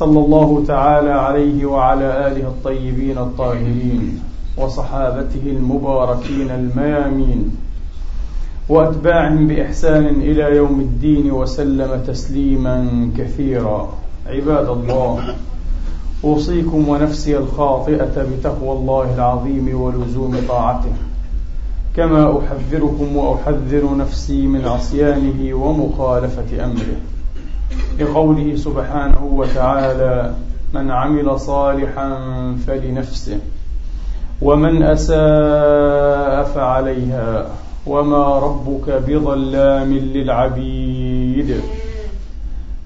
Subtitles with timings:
[0.00, 4.20] صلى الله تعالى عليه وعلى آله الطيبين الطاهرين
[4.56, 7.56] وصحابته المباركين الميامين
[8.68, 13.88] وأتباعهم بإحسان إلى يوم الدين وسلم تسليما كثيرا.
[14.26, 15.34] عباد الله
[16.24, 20.92] أوصيكم ونفسي الخاطئة بتقوى الله العظيم ولزوم طاعته.
[21.96, 27.09] كما أحذركم وأحذر نفسي من عصيانه ومخالفة أمره.
[28.00, 30.34] لقوله سبحانه وتعالى
[30.74, 32.08] من عمل صالحا
[32.66, 33.38] فلنفسه
[34.42, 37.46] ومن أساء فعليها
[37.86, 41.60] وما ربك بظلام للعبيد.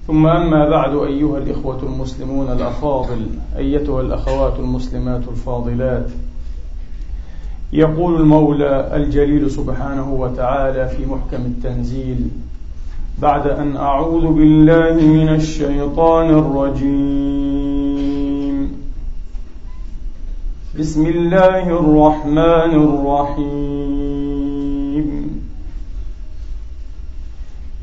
[0.07, 3.25] ثم أما بعد أيها الإخوة المسلمون الأفاضل
[3.57, 6.09] أيتها الأخوات المسلمات الفاضلات
[7.73, 12.29] يقول المولى الجليل سبحانه وتعالى في محكم التنزيل
[13.21, 17.55] بعد أن أعوذ بالله من الشيطان الرجيم.
[20.79, 22.71] بسم الله الرحمن
[23.37, 23.85] الرحيم.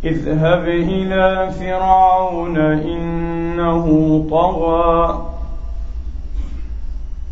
[0.04, 3.86] اذهب إلى فرعون إنه
[4.30, 5.31] طغى.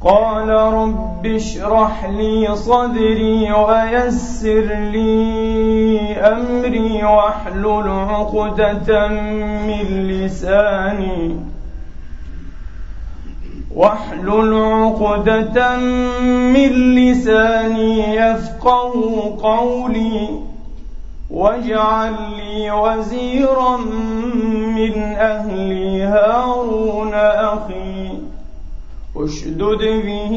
[0.04, 9.08] قال رب اشرح لي صدري ويسر لي أمري واحلل عقدة
[9.68, 11.36] من لساني
[13.74, 15.76] واحلل عقدة
[16.54, 18.92] من لساني يفقه
[19.42, 20.28] قولي
[21.30, 23.76] واجعل لي وزيرا
[24.76, 27.79] من أهلي هارون أخي
[29.24, 30.34] أشدد به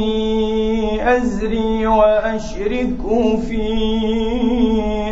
[1.01, 3.63] أزري وأشركه في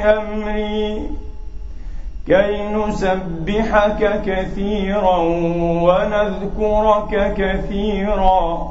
[0.03, 1.01] أمري
[2.27, 5.17] كي نسبحك كثيرا
[5.85, 8.67] ونذكرك كثيرا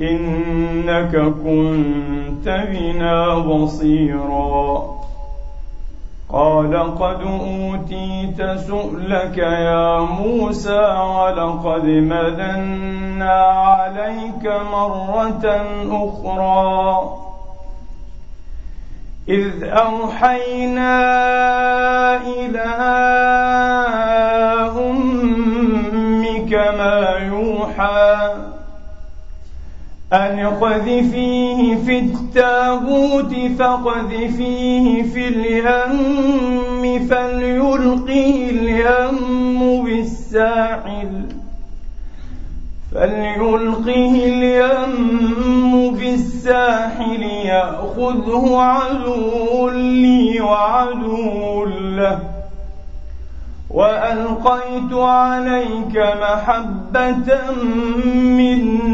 [0.00, 4.94] إنك كنت بنا بصيرا
[6.34, 10.82] قال قد أوتيت سؤلك يا موسى
[11.18, 15.44] ولقد مدنا عليك مرة
[15.90, 17.10] أخرى.
[19.28, 20.96] إذ أوحينا
[22.26, 22.70] إلى
[24.78, 26.98] أمك ما
[27.32, 28.43] يوحى
[30.12, 41.26] أن اقذفيه في التابوت فاقذفيه في اليم فليلقه اليم بالساحل.
[42.94, 52.18] فليلقه اليم بالساحل يأخذه عدو لي وعدو له.
[53.70, 57.50] وألقيت عليك محبة
[58.14, 58.93] مني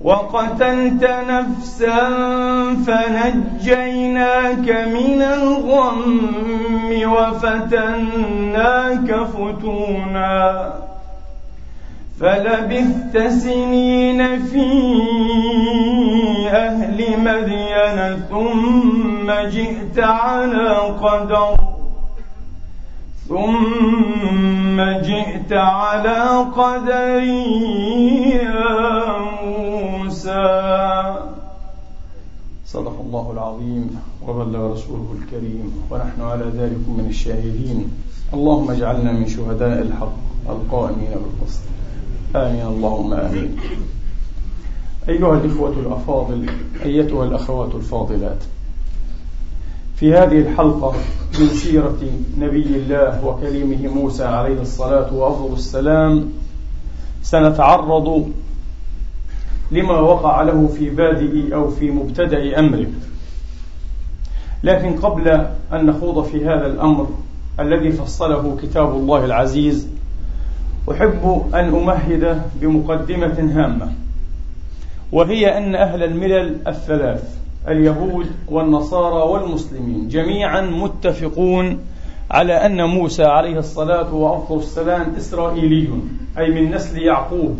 [0.00, 2.08] وقتلت نفسا
[2.86, 8.44] فنجيناك من الغم وفتناك
[9.24, 10.74] فتونا
[12.20, 14.66] فلبثت سنين في
[16.50, 20.70] أهل مدين ثم جئت على
[21.02, 21.56] قدر
[23.28, 27.22] ثم جئت على قدر
[28.32, 30.44] يا موسى.
[32.66, 37.90] صدق الله العظيم وبلغ رسوله الكريم ونحن على ذلك من الشاهدين.
[38.34, 40.16] اللهم اجعلنا من شهداء الحق
[40.48, 41.60] القائمين بالقسط.
[42.36, 43.56] آمين اللهم آمين.
[45.08, 46.50] أيها الإخوة الأفاضل
[46.84, 48.38] أيتها الأخوات الفاضلات.
[49.96, 50.94] في هذه الحلقة
[51.40, 51.98] من سيرة
[52.38, 56.32] نبي الله وكليمه موسى عليه الصلاة وأفضل السلام
[57.22, 58.32] سنتعرض
[59.70, 62.86] لما وقع له في بادئ أو في مبتدأ أمره.
[64.62, 65.28] لكن قبل
[65.72, 67.08] أن نخوض في هذا الأمر
[67.60, 69.88] الذي فصله كتاب الله العزيز
[70.90, 73.92] أحب أن أمهد بمقدمة هامة
[75.12, 77.38] وهي أن أهل الملل الثلاث
[77.68, 81.78] اليهود والنصارى والمسلمين جميعا متفقون
[82.30, 85.88] على أن موسى عليه الصلاة وأفضل السلام إسرائيلي
[86.38, 87.58] أي من نسل يعقوب.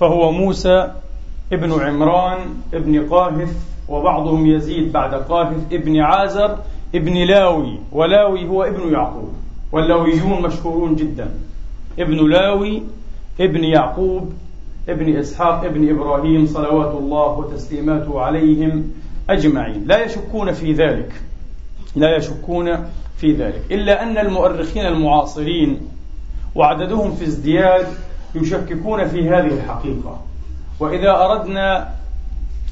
[0.00, 0.92] فهو موسى
[1.52, 2.38] ابن عمران
[2.74, 3.56] ابن قاهث
[3.88, 6.58] وبعضهم يزيد بعد قاهث ابن عازر
[6.94, 7.78] ابن لاوي.
[7.92, 9.32] ولاوي هو ابن يعقوب
[9.72, 11.30] واللاويون مشهورون جدا.
[11.98, 12.82] ابن لاوي
[13.40, 14.32] ابن يعقوب
[14.88, 18.90] ابن إسحاق ابن إبراهيم صلوات الله وتسليماته عليهم
[19.30, 19.84] أجمعين.
[19.86, 21.12] لا يشكون في ذلك.
[21.96, 22.76] لا يشكون
[23.16, 23.62] في ذلك.
[23.70, 25.80] إلا أن المؤرخين المعاصرين
[26.54, 27.86] وعددهم في ازدياد
[28.34, 30.20] يشككون في هذه الحقيقة.
[30.80, 31.88] وإذا أردنا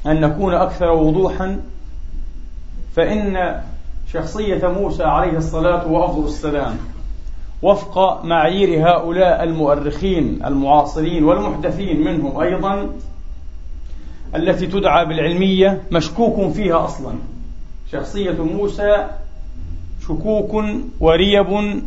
[0.05, 1.59] أن نكون أكثر وضوحا
[2.95, 3.61] فإن
[4.13, 6.77] شخصية موسى عليه الصلاة وأفضل السلام
[7.61, 12.89] وفق معايير هؤلاء المؤرخين المعاصرين والمحدثين منهم أيضا
[14.35, 17.13] التي تدعى بالعلمية مشكوك فيها أصلا.
[17.91, 19.07] شخصية موسى
[20.07, 20.63] شكوك
[20.99, 21.81] وريب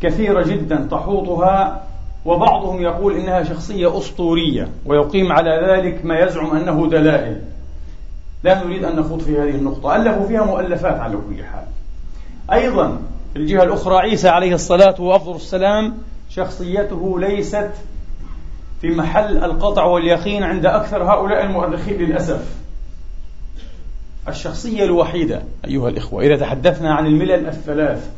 [0.00, 1.82] كثيرة جدا تحوطها
[2.24, 7.40] وبعضهم يقول إنها شخصية أسطورية ويقيم على ذلك ما يزعم أنه دلائل.
[8.44, 11.64] لا نريد أن نخوض في هذه النقطة ألفوا فيها مؤلفات على كل حال.
[12.52, 12.98] أيضا
[13.36, 15.94] الجهة الأخرى عيسى عليه الصلاة وأفضل السلام
[16.30, 17.70] شخصيته ليست
[18.80, 22.62] في محل القطع واليقين عند أكثر هؤلاء المؤرخين للأسف.
[24.28, 28.10] الشخصية الوحيدة أيها الإخوة إذا تحدثنا عن الملل الثلاث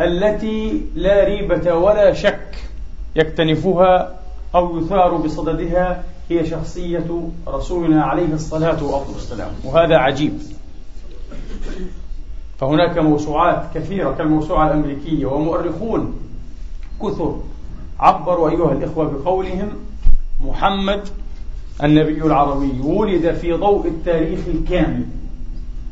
[0.00, 2.73] التي لا ريبة ولا شك
[3.16, 4.18] يكتنفها
[4.54, 9.50] أو يثار بصددها هي شخصية رسولنا عليه الصلاة والسلام.
[9.64, 10.38] وهذا عجيب.
[12.58, 16.14] فهناك موسوعات كثيرة كالموسوعة الأمريكية ومؤرخون
[17.02, 17.40] كثر
[18.00, 19.68] عبروا أيها الإخوة بقولهم
[20.40, 21.08] محمد
[21.82, 25.04] النبي العربي ولد في ضوء التاريخ الكامل.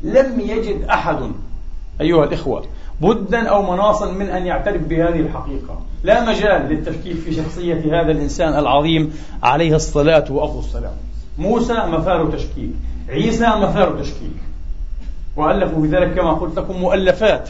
[0.03, 1.31] لم يجد أحد
[2.01, 2.65] أيها الإخوة
[3.03, 5.81] بدا أو مناصا من أن يعترف بهذه الحقيقة.
[6.03, 9.13] لا مجال للتشكيك في شخصية هذا الإنسان العظيم
[9.43, 10.93] عليه الصلاة والسلام
[11.37, 12.71] موسى مثار تشكيك.
[13.09, 14.37] عيسى مثار تشكيك.
[15.35, 17.49] وألفوا في ذلك كما قلت لكم مؤلفات.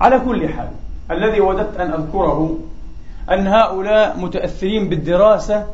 [0.00, 0.68] على كل حال
[1.10, 2.58] الذي وددت أن أذكره
[3.30, 5.66] أن هؤلاء متأثرين بالدراسة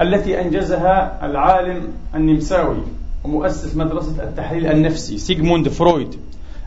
[0.00, 2.82] التي أنجزها العالم النمساوي
[3.24, 6.14] ومؤسس مدرسة التحليل النفسي سيغموند فرويد.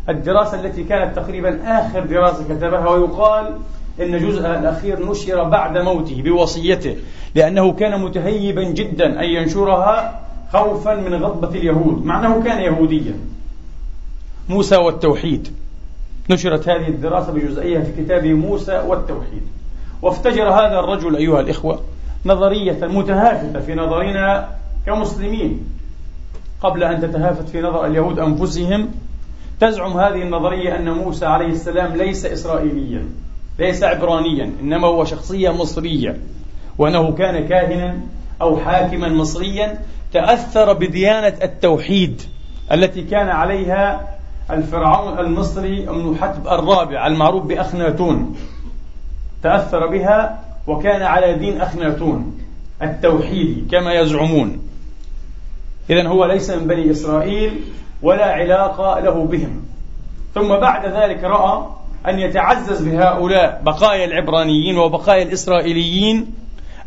[0.09, 3.57] الدراسة التي كانت تقريبا آخر دراسة كتبها ويقال
[4.01, 6.95] إن جزءها الأخير نشر بعد موته بوصيته
[7.35, 10.21] لأنه كان متهيبا جدا أن ينشرها
[10.53, 12.05] خوفا من غضبة اليهود.
[12.05, 13.13] مع أنه كان يهوديا.
[14.49, 15.47] موسى والتوحيد.
[16.29, 19.41] نشرت هذه الدراسة بجزئية في كتابه موسى والتوحيد.
[20.01, 21.79] وافتجر هذا الرجل أيها الإخوة
[22.25, 24.49] نظرية متهافتة في نظرنا
[24.85, 25.65] كمسلمين.
[26.61, 28.89] قبل أن تتهافت في نظر اليهود أنفسهم
[29.59, 33.09] تزعم هذه النظرية أن موسى عليه السلام ليس إسرائيليا
[33.59, 36.17] ليس عبرانيا إنما هو شخصية مصرية
[36.77, 37.99] وأنه كان كاهنا
[38.41, 39.79] أو حاكما مصريا
[40.13, 42.21] تأثر بديانة التوحيد
[42.71, 44.17] التي كان عليها
[44.51, 48.35] الفرعون المصري ابن حتب الرابع المعروف بأخناتون.
[49.43, 52.37] تأثر بها وكان على دين أخناتون
[52.81, 54.59] التوحيدي كما يزعمون.
[55.89, 57.59] إذا هو ليس من بني إسرائيل
[58.01, 59.63] ولا علاقة له بهم.
[60.35, 61.65] ثم بعد ذلك رأى
[62.07, 66.33] أن يتعزز بهؤلاء بقايا العبرانيين وبقايا الإسرائيليين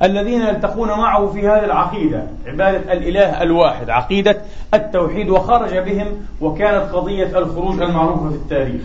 [0.02, 4.37] الذين يلتقون معه في هذه العقيدة عبادة الإله الواحد عقيدة
[4.75, 6.07] التوحيد وخرج بهم
[6.40, 8.83] وكانت قضية الخروج المعروفة في التاريخ.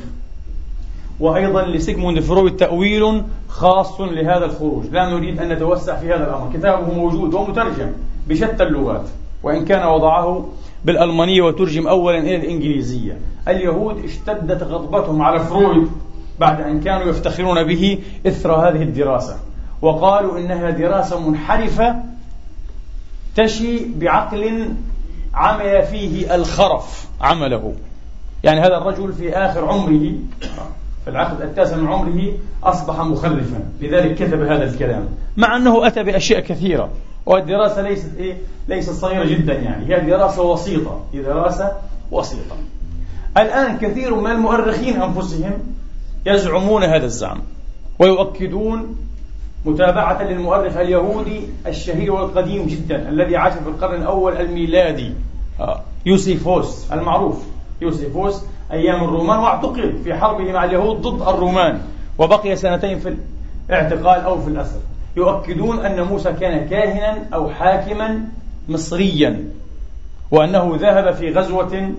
[1.20, 4.86] وأيضا لسيغموند فرويد تأويل خاص لهذا الخروج.
[4.92, 6.50] لا نريد أن نتوسع في هذا الأمر.
[6.54, 7.92] كتابه موجود ومترجم
[8.28, 9.06] بشتى اللغات.
[9.46, 10.46] وإن كان وضعه
[10.86, 13.18] بالألمانية وترجم أولا إلى الإنجليزية.
[13.48, 15.88] اليهود اشتدت غضبتهم على فرويد
[16.40, 19.40] بعد أن كانوا يفتخرون به إثر هذه الدراسة.
[19.82, 21.96] وقالوا إنها دراسة منحرفة
[23.36, 24.70] تشي بعقل
[25.34, 27.74] عمل فيه الخرف عمله.
[28.44, 30.12] يعني هذا الرجل في آخر عمره
[31.06, 32.34] في العقد التاسع من عمره
[32.64, 33.60] أصبح مخلفا.
[33.82, 35.08] لذلك كتب هذا الكلام.
[35.38, 36.90] مع أنه أتى بأشياء كثيرة
[37.26, 39.96] والدراسة ليست إيه؟ ليست صغيرة جدا يعني.
[39.96, 41.04] هي دراسة وسيطة.
[41.14, 41.72] هي دراسة
[42.12, 42.56] وسيطة.
[43.38, 45.54] الآن كثير من المؤرخين أنفسهم
[46.26, 47.42] يزعمون هذا الزعم
[48.00, 48.96] ويؤكدون
[49.66, 55.14] متابعة للمؤرخ اليهودي الشهير والقديم جدا الذي عاش في القرن الأول الميلادي.
[55.60, 57.44] آه، يوسيفوس المعروف.
[57.82, 58.42] يوسيفوس
[58.76, 61.82] أيام الرومان واعتقل في حربه مع اليهود ضد الرومان
[62.18, 63.16] وبقي سنتين في
[63.70, 64.80] الاعتقال أو في الأسر.
[65.18, 68.20] يؤكدون أن موسى كان كاهنا أو حاكما
[68.70, 69.44] مصريا
[70.32, 71.92] وأنه ذهب في غزوة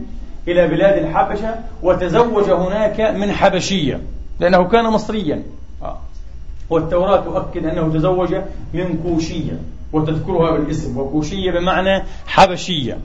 [0.48, 4.00] إلى بلاد الحبشة وتزوج هناك من حبشية
[4.40, 5.42] لأنه كان مصريا.
[5.82, 5.98] آه.
[6.70, 8.34] والتوراة تؤكد أنه تزوج
[8.74, 9.60] من كوشية
[9.92, 12.98] وتذكرها بالاسم وكوشية بمعنى حبشية.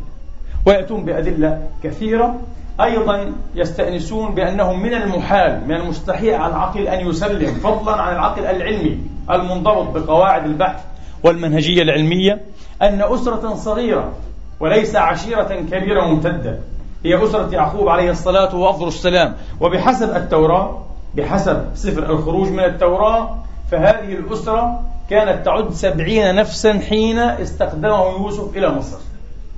[0.66, 2.40] ويأتون بأدلة كثيرة
[2.82, 9.00] أيضا يستأنسون بأنه من المحال من المستحيل على العقل أن يسلم فضلا عن العقل العلمي
[9.32, 10.84] المنضبط بقواعد البحث
[11.24, 12.42] والمنهجية العلمية
[12.82, 14.12] أن أسرة صغيرة
[14.60, 16.60] وليس عشيرة كبيرة ممتدة
[17.06, 19.36] هي أسرة يعقوب عليه الصلاة وأفضل السلام.
[19.60, 20.86] وبحسب التوراة
[21.16, 23.38] بحسب سفر الخروج من التوراة
[23.72, 28.98] فهذه الأسرة كانت تعد سبعين نفسا حين استخدمه يوسف إلى مصر.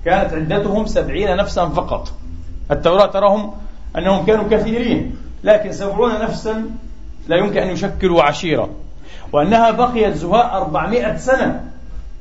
[0.06, 2.12] كانت عدتهم سبعين نفسا فقط.
[2.72, 3.52] التوراة تراهم
[3.98, 6.66] أنهم كانوا كثيرين لكن سبعون نفسا
[7.28, 8.70] لا يمكن أن يشكلوا عشيرة.
[9.34, 11.64] وأنها بقيت زهاء أربعمائة سنة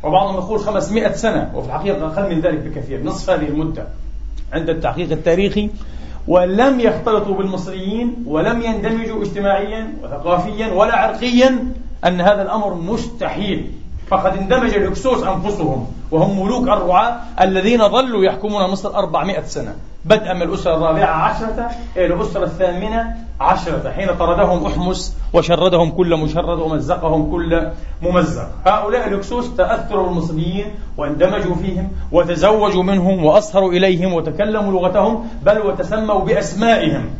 [0.02, 3.86] وبعضهم يقول خمسمائة سنة وفي الحقيقة أقل من ذلك بكثير نصف هذه المدة
[4.52, 5.70] عند التحقيق التاريخي.
[6.28, 11.64] ولم يختلطوا بالمصريين ولم يندمجوا اجتماعيا وثقافيا ولا عرقيا
[12.04, 13.70] أن هذا الأمر مستحيل.
[14.12, 19.74] فقد اندمج الهكسوس أنفسهم وهم ملوك الرعاة الذين ظلوا يحكمون مصر 400 سنة.
[20.04, 26.58] بدءا من الأسرة الرابعة عشرة إلى الأسرة الثامنة عشرة حين طردهم أحمس وشردهم كل مشرد
[26.58, 27.68] ومزقهم كل
[28.02, 28.48] ممزق.
[28.66, 30.66] هؤلاء الهكسوس تأثروا بالمصريين
[30.96, 37.10] واندمجوا فيهم وتزوجوا منهم وأصهروا إليهم وتكلموا لغتهم بل وتسموا بأسمائهم.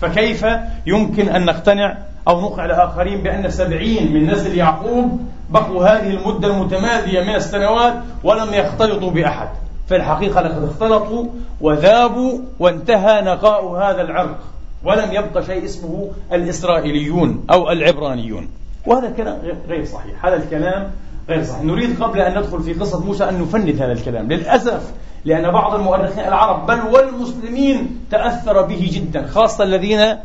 [0.00, 0.46] فكيف
[0.86, 1.96] يمكن أن نقتنع
[2.28, 8.54] أو نقنع الآخرين بأن سبعين من نسل يعقوب بقوا هذه المدة المتمادية من السنوات ولم
[8.54, 9.48] يختلطوا بأحد.
[9.88, 11.26] في الحقيقة لقد اختلطوا
[11.60, 14.38] وذابوا وانتهى نقاء هذا العرق.
[14.84, 18.48] ولم يبقى شيء اسمه الإسرائيليون أو العبرانيون.
[18.86, 19.38] وهذا الكلام
[19.68, 20.26] غير صحيح.
[20.26, 20.90] هذا الكلام
[21.28, 21.62] غير صحيح.
[21.62, 24.32] نريد قبل أن ندخل في قصة موسى أن نفند هذا الكلام.
[24.32, 24.92] للأسف
[25.24, 30.16] لأن بعض المؤرخين العرب بل والمسلمين تأثر به جدا خاصة الذين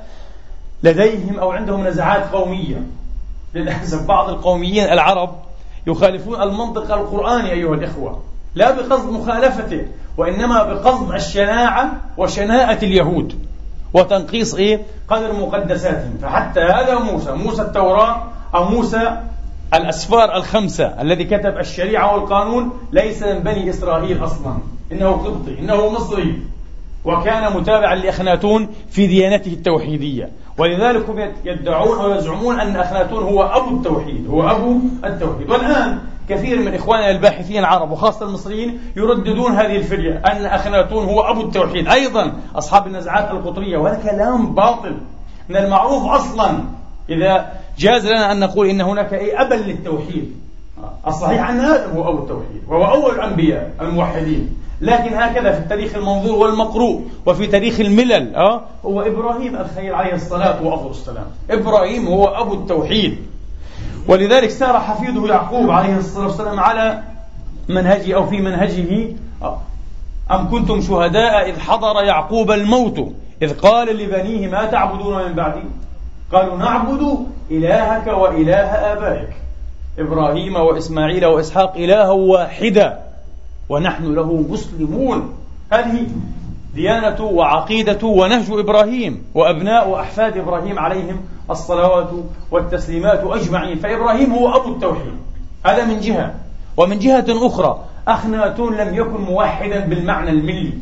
[0.84, 2.84] لديهم أو عندهم نزعات قومية.
[3.56, 5.36] للأسف بعض القوميين العرب
[5.88, 8.22] يخالفون المنطق القرآني أيها الإخوة.
[8.56, 9.86] لا بقصد مخالفته
[10.18, 13.46] وإنما بقصد الشناعة وشناعة اليهود.
[13.94, 16.18] وتنقيص إيه؟ قدر مقدساتهم.
[16.22, 18.24] فحتى هذا موسى موسى التوراة
[18.56, 19.18] أو موسى
[19.74, 24.58] الأسفار الخمسة الذي كتب الشريعة والقانون ليس من بني إسرائيل أصلا.
[24.92, 26.42] إنه قبطي إنه مصري.
[27.06, 30.30] وكان متابعا لأخناتون في ديانته التوحيدية.
[30.58, 35.50] ولذلك هم يدعون ويزعمون أن أخناتون هو أبو التوحيد هو أبو التوحيد.
[35.50, 41.42] والآن كثير من إخواننا الباحثين العرب وخاصة المصريين يرددون هذه الفرية أن أخناتون هو أبو
[41.42, 41.88] التوحيد.
[41.88, 44.98] أيضا أصحاب النزعات القطرية وهذا كلام باطل
[45.50, 46.64] من المعروف أصلا.
[47.10, 50.36] إذا جاز لنا أن نقول إن هناك أي أبا للتوحيد
[51.08, 54.50] الصحيح أن آدم هو أبو التوحيد وهو أول الأنبياء الموحدين.
[54.82, 60.64] لكن هكذا في التاريخ المنظور والمقروء وفي تاريخ الملل أه؟ هو إبراهيم الخليل عليه الصلاة
[60.64, 61.26] وأفضل السلام.
[61.50, 63.18] إبراهيم هو أبو التوحيد.
[64.08, 67.04] ولذلك سار حفيده يعقوب عليه الصلاة والسلام على
[67.70, 69.08] منهجه أو في منهجه
[69.42, 69.60] آه،
[70.32, 75.64] أم كنتم شهداء إذ حضر يعقوب الموت؟ إذ قال لبنيه ما تعبدون من بعدي؟
[76.34, 79.30] قالوا نعبد إلهك وإله آبائك.
[80.00, 83.11] إبراهيم وإسماعيل وإسحاق إلها واحدا.
[83.72, 85.34] ونحن له مسلمون.
[85.74, 86.08] هذه
[86.76, 92.10] ديانة وعقيدة ونهج إبراهيم وأبناء وأحفاد إبراهيم عليهم الصلوات
[92.52, 93.80] والتسليمات أجمعين.
[93.80, 95.16] فإبراهيم هو أبو التوحيد.
[95.66, 96.34] هذا من جهة.
[96.78, 100.74] ومن جهة أخرى أخناتون لم يكن موحدا بالمعنى الملي.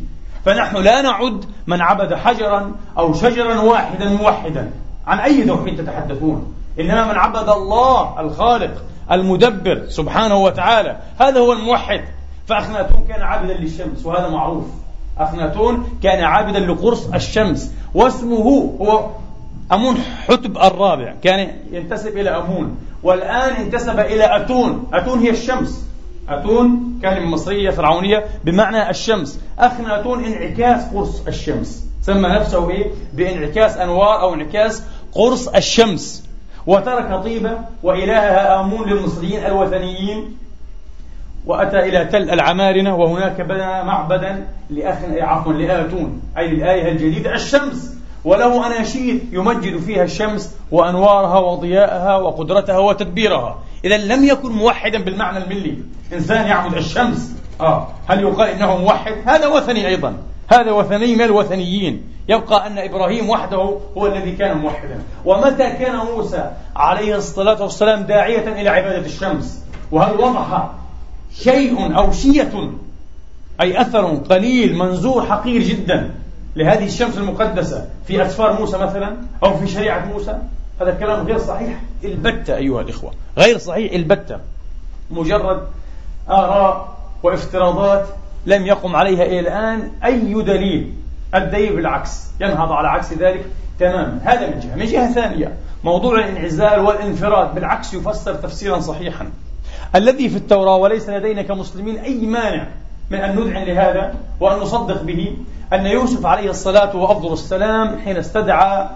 [0.46, 4.72] فنحن لا نعد من عبد حجرا أو شجرا واحدا موحدا.
[5.08, 8.72] عن أي توحيد تتحدثون؟ إنما من عبد الله الخالق
[9.12, 10.98] المدبر سبحانه وتعالى.
[11.20, 12.02] هذا هو الموحد.
[12.50, 14.66] فأخناتون كان عابدا للشمس وهذا معروف.
[15.18, 19.10] أخناتون كان عابدا لقرص الشمس واسمه هو
[19.72, 24.88] أمون حتب الرابع كان ينتسب إلى أمون والآن انتسب إلى أتون.
[24.94, 25.86] أتون هي الشمس.
[26.30, 29.40] أتون كلمة مصرية فرعونية بمعنى الشمس.
[29.60, 31.86] أخناتون انعكاس قرص الشمس.
[32.02, 36.26] سمى نفسه إيه؟ بانعكاس أنوار أو انعكاس قرص الشمس.
[36.68, 40.38] وترك طيبة وإلهها آمون للمصريين الوثنيين
[41.50, 46.22] وأتى إلى تل العمارنة وهناك بنى معبدا لأخ عفوا لآتون.
[46.38, 47.98] أي للآية الجديدة الشمس.
[48.26, 53.60] وله أناشيد يمجد فيها الشمس وأنوارها وضياءها وقدرتها وتدبيرها.
[53.86, 55.78] إذا لم يكن موحدا بالمعنى الملي.
[56.14, 57.36] إنسان يعبد الشمس.
[57.62, 57.88] آه.
[58.08, 60.14] هل يقال إنه موحد؟ هذا وثني أيضا.
[60.48, 62.04] هذا وثني من الوثنيين.
[62.30, 65.00] يبقى أن إبراهيم وحده هو الذي كان موحدا.
[65.26, 70.70] ومتى كان موسى عليه الصلاة والسلام داعية إلى عبادة الشمس؟ وهل وضح
[71.34, 72.72] شيء أو شية.
[73.62, 76.12] أي أثر قليل منزور حقير جدا
[76.56, 80.40] لهذه الشمس المقدسة في أسفار موسى مثلا أو في شريعة موسى.
[80.82, 81.82] هذا الكلام غير صحيح.
[82.04, 83.94] البتة أيها الإخوة غير صحيح.
[83.94, 84.38] البتة
[85.12, 85.62] مجرد
[86.30, 88.06] آراء وافتراضات
[88.46, 90.94] لم يقم عليها إلى الآن أي دليل.
[91.36, 93.46] الدليل بالعكس ينهض على عكس ذلك
[93.80, 94.20] تماما.
[94.24, 94.76] هذا من جهة.
[94.76, 97.56] من جهة ثانية موضوع الانعزال والانفراد.
[97.56, 99.30] بالعكس يفسر تفسيرا صحيحا.
[99.96, 102.68] الذي في التوراة وليس لدينا كمسلمين أي مانع
[103.12, 105.38] من أن نذعن لهذا وأن نصدق به
[105.74, 108.90] أن يوسف عليه الصلاة وأفضل السلام حين استدعى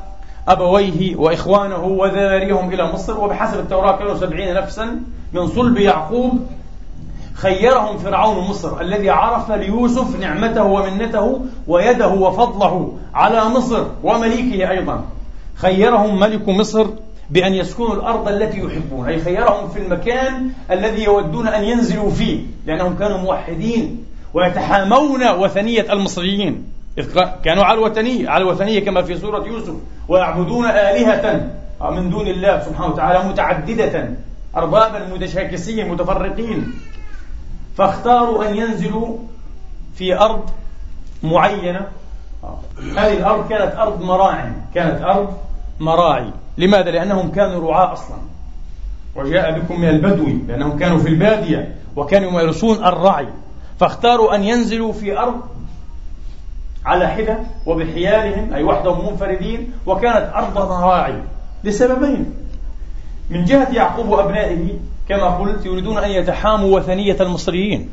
[0.47, 4.99] أبويه وإخوانه وذاريهم إلى مصر وبحسب التوراة كانوا سبعين نفسا
[5.33, 6.47] من صلب يعقوب
[7.33, 15.03] خيرهم فرعون مصر الذي عرف ليوسف نعمته ومنته ويده وفضله على مصر ومليكه أيضا
[15.55, 16.87] خيرهم ملك مصر
[17.33, 22.95] بأن يسكنوا الأرض التي يحبون أي خيرهم في المكان الذي يودون أن ينزلوا فيه لأنهم
[22.95, 26.65] كانوا موحدين ويتحامون وثنية المصريين.
[27.43, 29.73] كانوا على الوثنية على الوثنية كما في سورة يوسف
[30.07, 31.49] ويعبدون آلهة
[31.81, 34.09] من دون الله سبحانه وتعالى متعددة
[34.55, 36.73] أربابا متشاكسين متفرقين.
[37.77, 39.17] فاختاروا أن ينزلوا
[39.95, 40.49] في أرض
[41.23, 41.87] معينة.
[42.97, 45.37] هذه الأرض كانت أرض مراعي كانت أرض
[45.79, 46.29] مراعي.
[46.57, 48.17] لماذا؟ لأنهم كانوا رعاة أصلا.
[49.15, 53.27] وجاء بكم من البدو لأنهم كانوا في البادية وكانوا يمارسون الرعي.
[53.79, 55.41] فاختاروا أن ينزلوا في أرض
[56.86, 61.22] على حدة وبحيالهم أي وحدهم منفردين وكانت أرض مراعي
[61.63, 62.33] لسببين.
[63.29, 64.79] من جهة يعقوب وأبنائه
[65.10, 67.89] كما قلت يريدون أن يتحاموا وثنية المصريين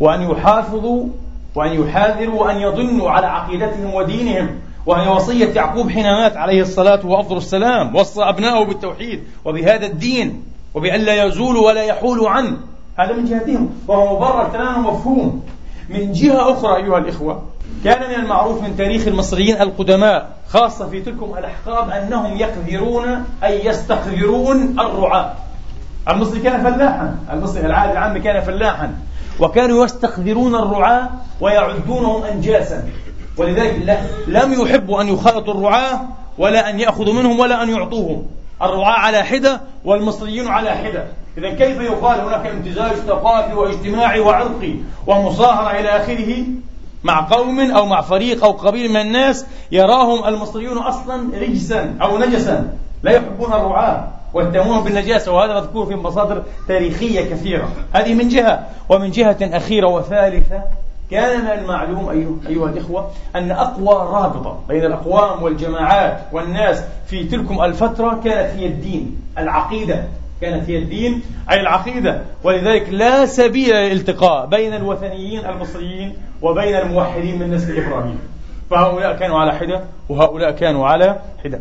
[0.00, 1.06] وأن يحافظوا
[1.54, 4.48] وأن يحاذروا وأن يضنوا على عقيدتهم ودينهم.
[4.86, 7.96] وهي وصية يعقوب حين مات عليه الصلاة وأفضل السلام.
[7.96, 10.42] وصى أبنائه بالتوحيد وبهذا الدين
[10.74, 12.56] وبأن لا يزولوا ولا يحولوا عنه.
[12.98, 15.42] هذا من جهتهم وهو مبرر تماما مفهوم
[15.88, 17.42] من جهة أخرى أيها الإخوة
[17.84, 24.80] كان من المعروف من تاريخ المصريين القدماء خاصة في تلكم الأحقاب أنهم يقذرون أي يستقذرون
[24.80, 25.32] الرعاة.
[26.08, 28.94] المصري كان فلاحا المصري العالم العام كان فلاحا.
[29.40, 32.84] وكانوا يستقذرون الرعاة ويعدونهم أنجاسا.
[33.36, 36.00] ولذلك لم يحبوا أن يخالطوا الرعاة
[36.38, 38.26] ولا أن يأخذوا منهم ولا أن يعطوهم.
[38.62, 41.04] الرعاة على حدة والمصريين على حدة.
[41.38, 44.74] إذا كيف يقال هناك امتزاج ثقافي واجتماعي وعرقي
[45.06, 46.44] ومصاهرة إلى آخره؟
[47.04, 52.72] مع قوم أو مع فريق أو قبيل من الناس يراهم المصريون أصلا رجسا أو نجسا.
[53.02, 57.68] لا يحبون الرعاة ويتهمون بالنجاسة وهذا مذكور في مصادر تاريخية كثيرة.
[57.92, 60.62] هذه من جهة ومن جهة أخيرة وثالثة
[61.12, 62.08] كان من المعلوم
[62.48, 69.20] أيها الإخوة أن أقوى رابطة بين الأقوام والجماعات والناس في تلكم الفترة كانت هي الدين
[69.38, 70.04] العقيدة.
[70.40, 72.22] كانت هي الدين أي العقيدة.
[72.44, 78.18] ولذلك لا سبيل للالتقاء بين الوثنيين المصريين وبين الموحدين من نسل إبراهيم.
[78.70, 81.60] فهؤلاء كانوا على حدة وهؤلاء كانوا على حدة.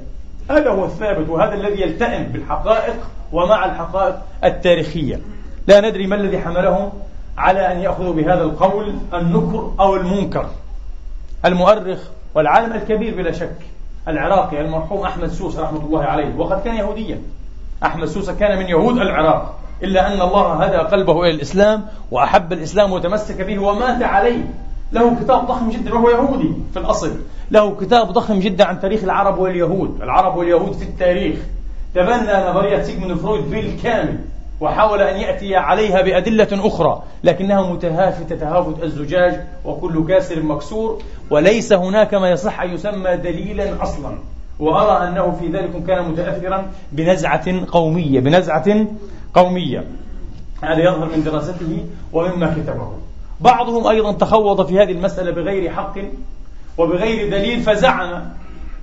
[0.50, 2.96] هذا هو الثابت وهذا الذي يلتئم بالحقائق
[3.32, 5.20] ومع الحقائق التاريخية.
[5.68, 6.92] لا ندري ما الذي حملهم
[7.38, 10.46] على أن يأخذوا بهذا القول النكر أو المنكر.
[11.46, 12.00] المؤرخ
[12.36, 13.56] والعالم الكبير بلا شك
[14.08, 16.36] العراقي المرحوم أحمد سوس رحمة الله عليه.
[16.38, 17.22] وقد كان يهوديا.
[17.84, 19.60] أحمد سوسة كان من يهود العراق.
[19.84, 24.44] إلا أن الله هدى قلبه إلى الإسلام وأحب الإسلام وتمسك به ومات عليه.
[24.92, 27.12] له كتاب ضخم جدا وهو يهودي في الأصل.
[27.52, 30.02] له كتاب ضخم جدا عن تاريخ العرب واليهود.
[30.02, 31.40] العرب واليهود في التاريخ.
[31.96, 34.20] تبنى نظرية سيغموند فرويد بالكامل.
[34.62, 42.14] وحاول أن يأتي عليها بأدلة أخرى لكنها متهافتة تهافت الزجاج وكل كاسر مكسور وليس هناك
[42.14, 44.18] ما يصح أن يسمى دليلا أصلا.
[44.60, 48.88] وأرى أنه في ذلك كان متأثرا بنزعة قومية بنزعة
[49.34, 49.86] قومية.
[50.64, 52.92] هذا يظهر من دراسته ومما كتبه.
[53.40, 55.96] بعضهم أيضا تخوض في هذه المسألة بغير حق
[56.78, 58.24] وبغير دليل فزعم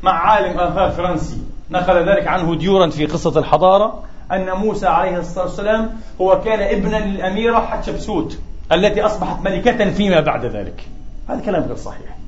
[0.03, 1.39] مع عالم آثار فرنسي.
[1.71, 4.03] نقل ذلك عنه ديورا في قصة الحضارة.
[4.33, 8.39] أن موسى عليه الصلاة والسلام هو كان ابنا للأميرة حتشبسوت
[8.73, 10.85] التي أصبحت ملكة فيما بعد ذلك.
[11.29, 12.19] هذا كلام غير صحيح.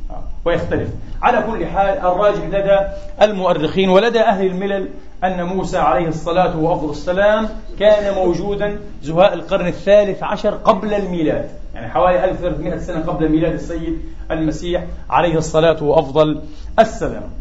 [0.45, 0.89] ويختلف.
[1.23, 2.79] على كل حال الراجح لدى
[3.23, 4.89] المؤرخين ولدى أهل الملل
[5.25, 11.51] أن موسى عليه الصلاة وأفضل السلام كان موجودا زهاء القرن الثالث عشر قبل الميلاد.
[11.75, 13.99] يعني حوالي 1300 سنة قبل ميلاد السيد
[14.31, 16.43] المسيح عليه الصلاة وأفضل
[16.79, 17.40] السلام.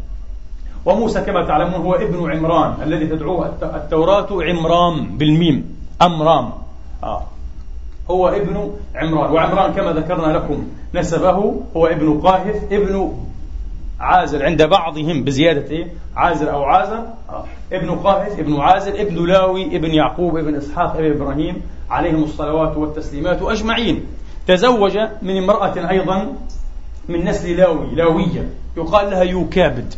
[0.84, 6.50] وموسى كما تعلمون هو ابن عمران الذي تدعوه التوراة عمران بالميم أمرام
[7.02, 7.22] آه.
[8.10, 13.12] هو ابن عمران وعمران كما ذكرنا لكم نسبه هو ابن قاهث ابن
[14.00, 17.44] عازر عند بعضهم بزيادة إيه؟ عازر أو عازر آه.
[17.72, 23.42] ابن قاهث ابن عازر ابن لاوي ابن يعقوب ابن إسحاق ابن إبراهيم عليهم الصلوات والتسليمات
[23.42, 24.06] أجمعين
[24.46, 26.32] تزوج من امرأة أيضا
[27.08, 29.94] من نسل لاوي لاوية يقال لها يوكابد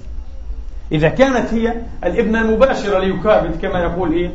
[0.93, 4.31] إذا كانت هي الابنة المباشرة ليوكابد كما يقول إيه؟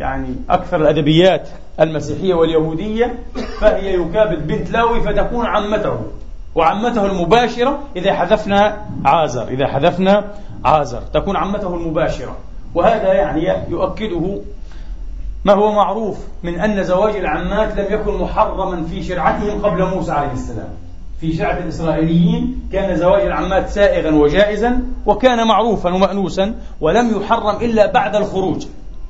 [0.00, 1.48] يعني أكثر الأدبيات
[1.80, 3.14] المسيحية واليهودية
[3.60, 5.98] فهي يكابد بنت لاوي فتكون عمته
[6.54, 10.24] وعمته المباشرة إذا حذفنا عازر إذا حذفنا
[10.64, 12.36] عازر تكون عمته المباشرة.
[12.74, 14.40] وهذا يعني يؤكده
[15.44, 20.32] ما هو معروف من أن زواج العمات لم يكن محرما في شرعتهم قبل موسى عليه
[20.32, 20.68] السلام.
[21.20, 28.16] في شرعة الإسرائيليين كان زواج العمات سائغا وجائزا وكان معروفا ومأنوسا ولم يحرم إلا بعد
[28.16, 28.66] الخروج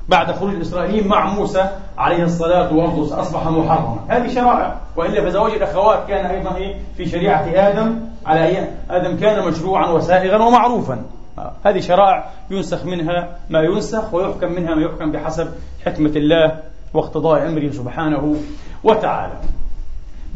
[0.09, 3.99] بعد خروج الإسرائيليين مع موسى عليه الصلاة والسلام أصبح محرما.
[4.07, 9.47] هذه شرائع وإلا فزواج الأخوات كان أيضا إيه؟ في شريعة آدم على أيام آدم كان
[9.47, 11.01] مشروعا وسائغا ومعروفا.
[11.65, 15.47] هذه شرائع ينسخ منها ما ينسخ ويحكم منها ما يحكم بحسب
[15.85, 16.59] حكمة الله
[16.93, 18.35] واقتضاء أمره سبحانه
[18.83, 19.33] وتعالى.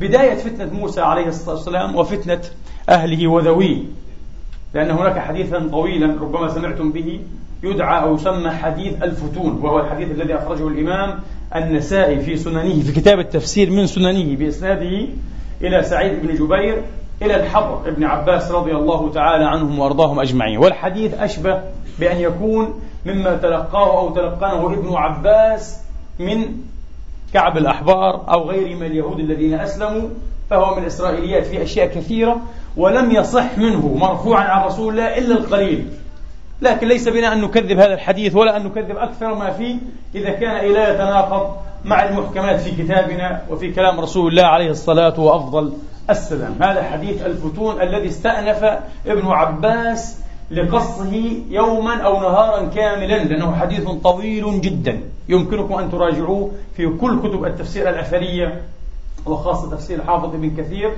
[0.08, 2.42] بداية فتنة موسى عليه الصلاة والسلام وفتنة
[2.90, 3.78] أهله وذويه.
[4.74, 7.20] لأن هناك حديثا طويلا ربما سمعتم به
[7.64, 11.20] يدعى أو يسمى حديث الفتون وهو الحديث الذي أخرجه الإمام
[11.56, 15.08] النسائي في سننه في كتاب التفسير من سننه بإسناده
[15.62, 16.82] إلى سعيد بن جبير
[17.22, 20.58] إلى الحضر ابن عباس رضي الله تعالى عنهم وأرضاهم أجمعين.
[20.58, 21.62] والحديث أشبه
[22.00, 25.80] بأن يكون مما تلقاه أو تلقانه ابن عباس
[26.20, 26.46] من
[27.34, 30.10] كعب الأحبار أو غير من اليهود الذين أسلموا
[30.50, 32.42] فهو من الإسرائيليات في أشياء كثيرة
[32.78, 35.88] ولم يصح منه مرفوعا عن رسول الله إلا القليل.
[36.62, 39.76] لكن ليس بنا أن نكذب هذا الحديث ولا أن نكذب أكثر ما فيه.
[40.16, 45.74] إذا كان لا يتناقض مع المحكمات في كتابنا وفي كلام رسول الله عليه الصلاة وأفضل
[46.10, 46.56] السلام.
[46.62, 48.64] هذا حديث الفتون الذي استأنف
[49.08, 51.14] ابن عباس لقصه
[51.50, 55.00] يوما أو نهارا كاملا لأنه حديث طويل جدا.
[55.30, 58.62] يمكنكم أن تراجعوه في كل كتب التفسير الأثرية
[59.26, 60.92] وخاصة تفسير حافظ ابن كثير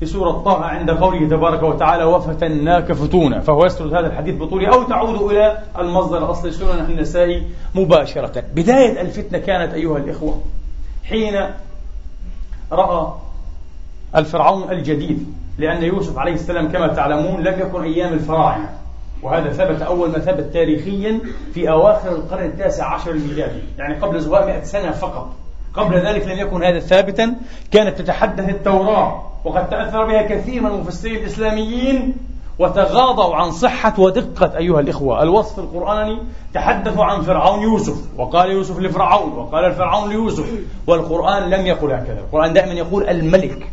[0.00, 4.82] في سورة طه عند قوله تبارك وتعالى وفتناك فتونا فهو يسرد هذا الحديث بطوله أو
[4.82, 7.42] تعود إلى المصدر الأصلي سنن النسائي
[7.74, 8.44] مباشرة.
[8.54, 10.40] بداية الفتنة كانت أيها الإخوة
[11.04, 11.34] حين
[12.72, 13.12] رأى
[14.16, 18.70] الفرعون الجديد لأن يوسف عليه السلام كما تعلمون لم يكن أيام الفراعنة.
[19.22, 21.20] وهذا ثبت أول ما ثبت تاريخيا
[21.54, 23.60] في أواخر القرن التاسع عشر الميلادي.
[23.78, 25.28] يعني قبل زوال مئة سنة فقط.
[25.74, 27.34] قبل ذلك لم يكن هذا ثابتا.
[27.70, 29.22] كانت تتحدث التوراة.
[29.44, 32.16] وقد تأثر بها كثير من المفسرين الإسلاميين.
[32.58, 35.22] وتغاضوا عن صحة ودقة أيها الإخوة.
[35.22, 36.18] الوصف القرآني
[36.54, 37.96] تحدثوا عن فرعون يوسف.
[38.18, 39.32] وقال يوسف لفرعون.
[39.32, 40.52] وقال الفرعون ليوسف.
[40.86, 42.18] والقرآن لم يقل هكذا.
[42.18, 43.70] القرآن دائما يقول الملك.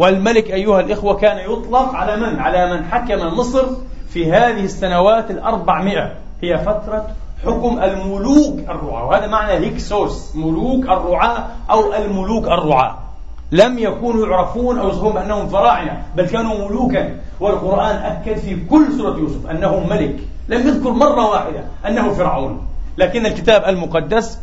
[0.00, 3.66] والملك أيها الإخوة كان يطلق على من؟ على من حكم مصر
[4.08, 7.06] في هذه السنوات الأربعمائة هي فترة
[7.44, 9.06] حكم الملوك الرعاة.
[9.06, 12.98] وهذا معنى هيكسوس ملوك الرعاة أو الملوك الرعاة.
[13.52, 17.16] لم يكونوا يعرفون أو يصفون بأنهم فراعنة بل كانوا ملوكا.
[17.40, 20.16] والقرآن أكد في كل سورة يوسف أنه ملك.
[20.48, 22.66] لم يذكر مرة واحدة أنه فرعون.
[22.98, 24.38] لكن الكتاب المقدس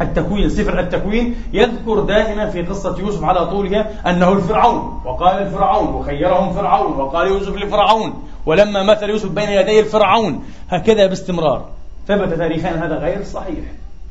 [0.00, 5.02] التكوين سفر التكوين يذكر دائما في قصة يوسف على طولها أنه الفرعون.
[5.04, 8.22] وقال الفرعون وخيرهم فرعون وقال يوسف لفرعون.
[8.46, 11.64] ولما مثل يوسف بين يدي الفرعون هكذا باستمرار.
[12.08, 13.64] ثبت تاريخيا هذا غير صحيح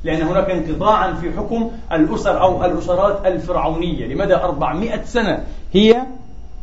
[0.04, 4.06] لأن هناك انقطاعا في حكم الأسر أو الأسرات الفرعونية.
[4.06, 6.02] لمدى 400 سنة هي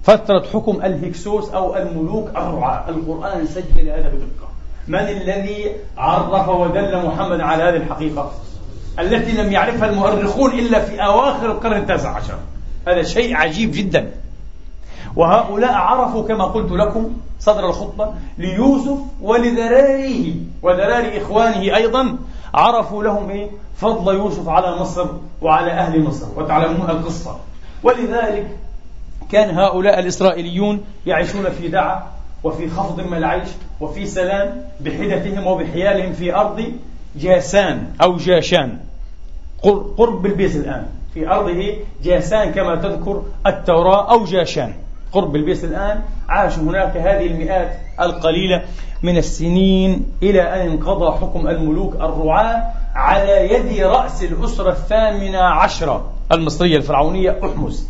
[0.03, 2.89] فترة حكم الهكسوس أو الملوك الرعاة.
[2.89, 4.49] القرآن سجل هذا بدقة.
[4.89, 8.33] من الذي عرف ودل محمد على هذه الحقيقة؟
[8.99, 12.39] التي لم يعرفها المؤرخون إلا في أواخر القرن التاسع عشر.
[12.89, 14.11] هذا شيء عجيب جدا.
[15.17, 22.17] وهؤلاء عرفوا كما قلت لكم صدر الخطبة ليوسف ولذراريه وذرار إخوانه أيضا
[22.55, 25.07] عرفوا لهم إيه؟ فضل يوسف على مصر
[25.43, 27.37] وعلى أهل مصر وتعلمون القصة.
[27.83, 28.47] ولذلك
[29.33, 32.07] كان هؤلاء الإسرائيليون يعيشون في دعة
[32.45, 33.49] وفي خفض من العيش
[33.81, 36.65] وفي سلام بحدتهم وبحيالهم في أرض
[37.17, 38.79] جاسان أو جاشان.
[39.99, 40.87] قرب بلبيس الآن.
[41.15, 41.75] في أرضه
[42.05, 44.73] جاسان كما تذكر التوراة أو جاشان.
[45.13, 46.03] قرب بلبيس الآن.
[46.29, 48.63] عاشوا هناك هذه المئات القليلة
[49.03, 52.63] من السنين إلى أن انقضى حكم الملوك الرعاة
[52.95, 56.13] على يد رأس الأسرة الثامنة عشرة.
[56.33, 57.89] المصرية الفرعونية أحمس.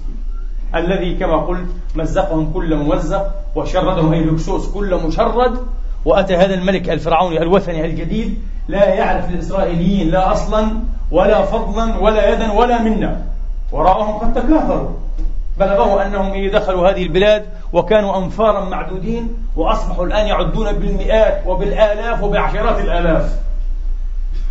[0.74, 5.58] الذي كما قلت مزقهم كل ممزق وشردهم أي لكسوس كل مشرد.
[6.04, 8.38] وأتى هذا الملك الفرعوني الوثني الجديد
[8.68, 10.68] لا يعرف الإسرائيليين لا أصلا
[11.10, 13.22] ولا فضلا ولا يدا ولا منا.
[13.72, 14.90] وراءهم قد تكاثروا.
[15.58, 23.38] بلغه أنهم دخلوا هذه البلاد وكانوا أنفارا معدودين وأصبحوا الآن يعدون بالمئات وبالآلاف وبعشرات الآلاف.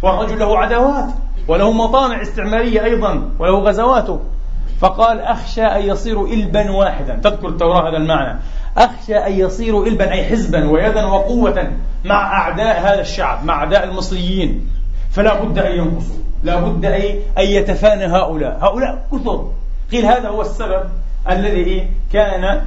[0.02, 1.10] والرجل له عداوات
[1.48, 4.20] وله مطامع استعمارية أيضا وله غزواته
[4.80, 7.16] فقال أخشى أن يصيروا إلبا واحدا.
[7.16, 8.40] تذكر التوراة هذا المعنى.
[8.78, 11.72] أخشى أن يصيروا إلبا أي حزبا ويدا وقوة
[12.06, 14.70] مع أعداء هذا الشعب مع أعداء المصريين.
[15.12, 18.58] فلا بد أن ينقصوا لا بد أن يتفانى هؤلاء.
[18.62, 19.52] هؤلاء كثر.
[19.92, 20.84] قيل هذا هو السبب
[21.30, 22.62] الذي كان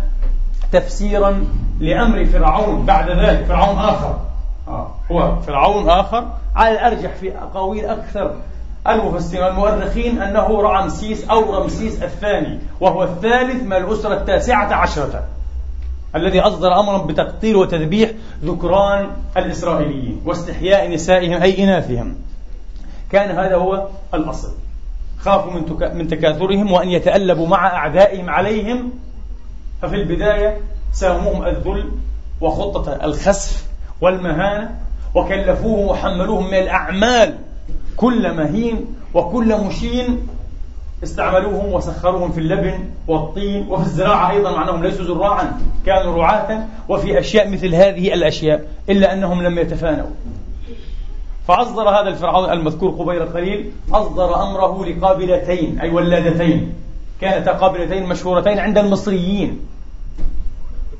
[0.72, 1.44] تفسيرا
[1.80, 4.20] لأمر فرعون بعد ذلك فرعون آخر.
[4.68, 4.90] آه.
[5.12, 6.26] هو فرعون آخر.
[6.56, 8.34] على الأرجح في أقاويل أكثر
[8.88, 15.24] المفسرين والمؤرخين أنه رمسيس أو رمسيس الثاني وهو الثالث من الأسرة التاسعة عشرة.
[16.16, 18.10] الذي أصدر أمرا بتقتيل وتذبيح
[18.44, 22.16] ذكران الإسرائيليين واستحياء نسائهم أي إناثهم.
[23.12, 24.52] كان هذا هو الأصل.
[25.18, 25.62] خافوا من,
[25.98, 28.92] من تكاثرهم وأن يتألبوا مع أعدائهم عليهم.
[29.82, 30.60] ففي البداية
[30.92, 31.90] ساهموهم الذل
[32.40, 33.66] وخطة الخسف
[34.00, 34.80] والمهانة
[35.14, 37.38] وكلفوهم وحملوهم من الأعمال.
[37.96, 40.28] كل مهين وكل مشين
[41.02, 47.18] استعملوهم وسخروهم في اللبن والطين وفي الزراعة أيضا مع أنهم ليسوا زراعا كانوا رعاة وفي
[47.18, 50.06] أشياء مثل هذه الأشياء إلا أنهم لم يتفانوا.
[51.48, 56.74] فأصدر هذا الفرعون المذكور قبيل قليل أصدر أمره لقابلتين أي ولادتين.
[57.20, 59.60] كانتا قابلتين مشهورتين عند المصريين.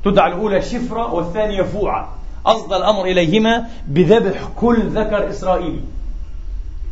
[0.05, 2.13] تدعى الأولى شفرة والثانية فوعة.
[2.45, 5.81] أصدر الأمر إليهما بذبح كل ذكر إسرائيلي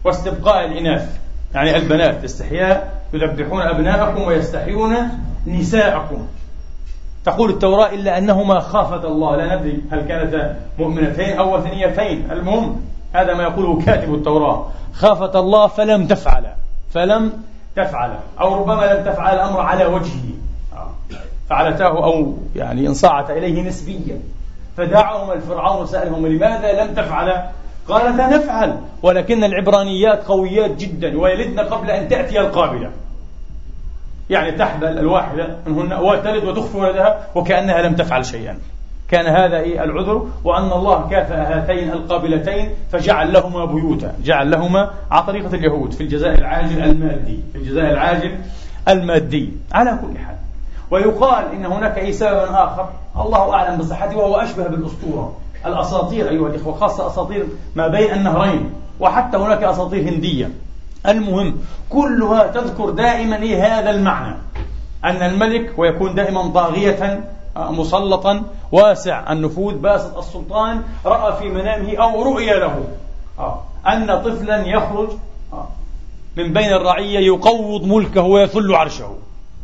[0.04, 1.25] واستبقاء الإناث.
[1.56, 4.96] يعني البنات استحياء يذبحون أبناءكم ويستحيون
[5.48, 6.28] نساءكم.
[7.26, 9.36] تقول التوراة إلا أنهما خافتا الله.
[9.36, 12.32] لا ندري هل كانتا مؤمنتين أو وثنيتين.
[12.32, 12.82] المهم
[13.14, 14.68] هذا ما يقوله كاتب التوراة.
[14.94, 16.46] خافت الله فلم تفعل.
[16.94, 17.34] فلم
[17.76, 18.12] تفعل.
[18.42, 20.24] أو ربما لم تفعل الأمر على وجهه.
[21.50, 24.20] فعلتاه أو يعني انصاعت إليه نسبيا.
[24.78, 27.44] فدعهم الفرعون سألهم لماذا لم تفعل؟
[27.88, 32.92] قالتا نفعل ولكن العبرانيات قويات جدا ويلدن قبل أن تأتي القابلة.
[34.30, 38.58] يعني تحبل الواحدة منهن وتلد وتخفي ولدها وكأنها لم تفعل شيئا.
[39.10, 44.14] كان هذا إيه العذر؟ وأن الله كافأ هاتين القابلتين فجعل لهما بيوتا.
[44.24, 47.40] جعل لهما على طريقة اليهود في الجزاء العاجل المادي.
[47.54, 48.36] في الجزاء العاجل
[48.88, 49.54] المادي.
[49.74, 50.36] على كل حال.
[50.92, 52.90] ويقال إن هناك أي سبب آخر.
[53.20, 55.34] الله أعلم بصحته وهو أشبه بالأسطورة.
[55.66, 60.52] الأساطير أيها الإخوة خاصة أساطير ما بين النهرين وحتى هناك أساطير هندية.
[61.08, 61.58] المهم
[61.90, 64.36] كلها تذكر دائما هذا المعنى
[65.06, 67.24] أن الملك ويكون دائما طاغية
[67.58, 69.74] مسلطا واسع النفوذ.
[69.74, 72.84] باسط السلطان رأى في منامه أو رؤيا له
[73.40, 75.10] آه، أن طفلا يخرج
[75.54, 75.68] آه،
[76.38, 79.16] من بين الرعية يقوض ملكه ويثل عرشه.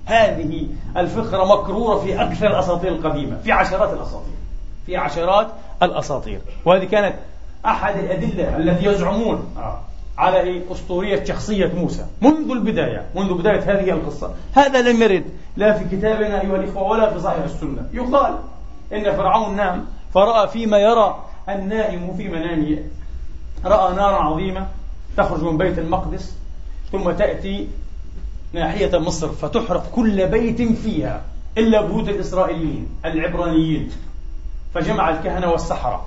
[0.06, 4.41] هذه الفكرة مكرورة في أكثر الأساطير القديمة في عشرات الأساطير.
[4.86, 5.48] في عشرات
[5.84, 6.42] الأساطير.
[6.66, 7.16] وهذه كانت
[7.66, 9.56] أحد الأدلة التي يزعمون
[10.18, 14.34] على؟ أسطورية شخصية موسى منذ البداية منذ بداية هذه القصة.
[14.54, 15.24] هذا لم يرد
[15.58, 17.90] لا في كتابنا أيها الإخوة ولا في صحيح السنة.
[17.94, 18.38] يقال
[18.94, 22.78] إن فرعون نام فرأى فيما يرى النائم في منامه.
[23.66, 24.68] رأى نارا عظيمة
[25.18, 26.38] تخرج من بيت المقدس
[26.92, 27.68] ثم تأتي
[28.54, 31.22] ناحية مصر فتحرق كل بيت فيها
[31.58, 33.92] إلا بيوت الإسرائيليين العبرانيين.
[34.74, 36.06] فجمع الكهنة والسحرة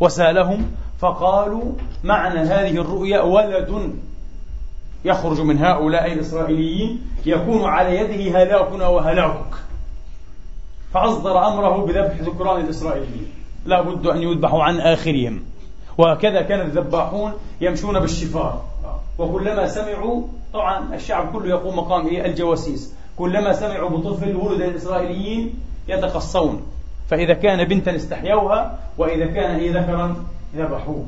[0.00, 1.72] وسألهم فقالوا
[2.04, 3.94] معنى هذه الرؤيا ولد
[5.04, 9.54] يخرج من هؤلاء الإسرائيليين يكون على يده هلاكنا وهلاكك.
[10.94, 13.30] فأصدر أمره بذبح ذكران الإسرائيليين.
[13.66, 15.42] لا بد أن يذبحوا عن آخرهم.
[15.98, 18.64] وهكذا كان الذباحون يمشون بالشفار
[19.18, 22.94] وكلما سمعوا طبعا الشعب كله يقوم مقام الجواسيس.
[23.16, 25.54] كلما سمعوا بطفل ولد الإسرائيليين
[25.88, 26.62] يتقصون.
[27.08, 30.24] فإذا كان بنتا استحيوها وإذا كان هي ذكرا
[30.56, 31.06] ذبحوه.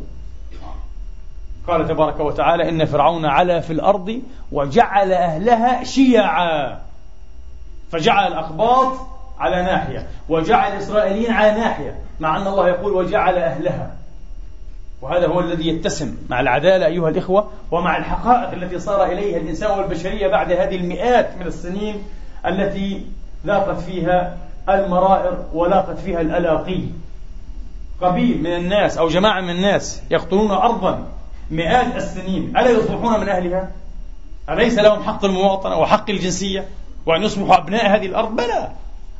[1.66, 6.78] قال تبارك وتعالى إن فرعون علا في الأرض وجعل أهلها شيعا.
[7.92, 8.92] فجعل الأقباط
[9.38, 13.96] على ناحية وجعل الإسرائيليين على ناحية مع أن الله يقول وجعل أهلها.
[15.02, 20.28] وهذا هو الذي يتسم مع العدالة أيها الإخوة ومع الحقائق التي صار إليها الإنسان والبشرية
[20.28, 22.02] بعد هذه المئات من السنين
[22.46, 23.06] التي
[23.46, 24.36] ذاقت فيها
[24.74, 26.80] المرائر ولاقت فيها الألاقي.
[28.02, 31.06] قبيل من الناس أو جماعة من الناس يقتلون أرضا
[31.50, 32.56] مئات السنين.
[32.56, 33.70] ألا يصبحون من أهلها؟
[34.50, 36.68] أليس لهم حق المواطنة وحق الجنسية
[37.06, 38.68] وأن يصبحوا أبناء هذه الأرض؟ بلى.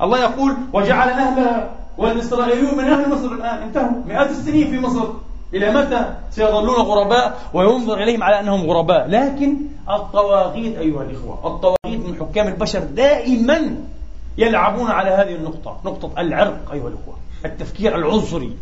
[0.03, 3.63] الله يقول وجعل أهلها والإسرائيليون من أهل مصر الآن.
[3.63, 4.05] انتهوا.
[4.07, 5.09] مئات السنين في مصر.
[5.55, 9.57] إلى متى سيظلون غرباء وينظر إليهم على أنهم غرباء؟ لكن
[9.91, 13.77] الطواغيت أيها الإخوة الطواغيت من حكام البشر دائما
[14.41, 18.57] يلعبون على هذه النقطة نقطة العرق أيها الإخوة التفكير العنصري.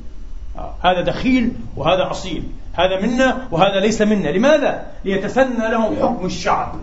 [0.59, 0.75] آه.
[0.83, 2.43] هذا دخيل وهذا أصيل
[2.75, 4.29] هذا منا وهذا ليس منا.
[4.29, 6.75] لماذا؟ ليتسنى لهم حكم الشعب.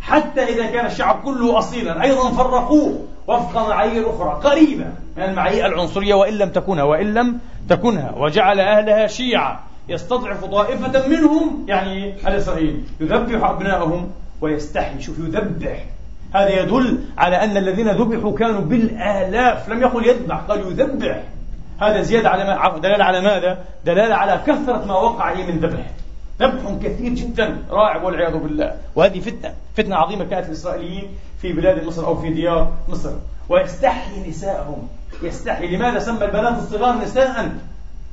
[0.00, 6.14] حتى إذا كان الشعب كله أصيلا أيضا فرقوه وفق معايير أخرى قريبة من المعايير العنصرية
[6.14, 7.38] وإن لم تكنها وإن لم
[7.68, 15.02] تكنها وجعل أهلها شيعة يستضعف طائفة منهم يعني الإسرائيل يذبح أبنائهم ويستحي.
[15.02, 15.84] شوف يذبح.
[16.34, 21.22] هذا يدل على أن الذين ذبحوا كانوا بالآلاف لم يقل يذبح قال يذبح.
[21.80, 25.90] هذا زيادة على ما دلالة على ماذا؟ دلالة على كثرة ما وقع من ذبح.
[26.40, 28.76] ذبح كثير جدا رائع والعياذ بالله.
[28.94, 31.08] وهذه فتنة فتنة عظيمة كانت الإسرائيليين
[31.42, 33.12] في بلاد مصر أو في ديار مصر.
[33.48, 34.88] ويستحي نساءهم.
[35.22, 37.52] يستحي لماذا سمى البنات الصغار نساء؟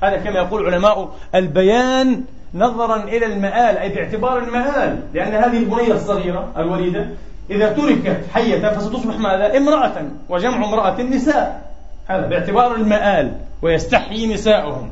[0.04, 2.24] هذا كما يقول علماء البيان
[2.54, 7.08] نظرا إلى المآل أي باعتبار المآل لأن هذه البنية الصغيرة الوليدة
[7.50, 11.72] إذا تركت حية فستصبح ماذا؟ امرأة وجمع امرأة نساء
[12.08, 14.92] هذا باعتبار المآل ويستحيي نساءهم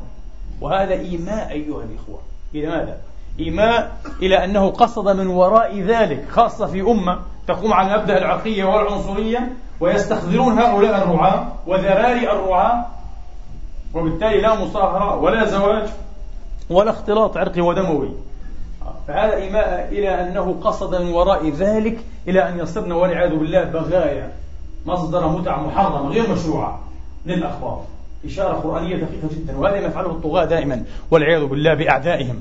[0.60, 2.20] وهذا إيماء أيها الإخوة
[2.54, 2.96] إلى ماذا؟
[3.40, 9.52] إيماء إلى أنه قصد من وراء ذلك خاصة في أمة تقوم على مبدأ العرقية والعنصرية
[9.80, 12.86] ويستخدرون هؤلاء الرعاة وذراري الرعاة
[13.94, 15.88] وبالتالي لا مصاهرة ولا زواج
[16.70, 18.08] ولا اختلاط عرقي ودموي
[19.12, 21.98] فهذا إيماء إلى أنه قصد من وراء ذلك
[22.28, 24.32] إلى أن يصرنا والعياذ بالله بغايا
[24.86, 26.80] مصدر متع محرمة غير مشروعة
[27.26, 27.84] للأخبار.
[28.24, 32.40] إشارة قرآنية دقيقة جدا وهذا ما يفعله الطغاة دائما والعياذ بالله بأعدائهم.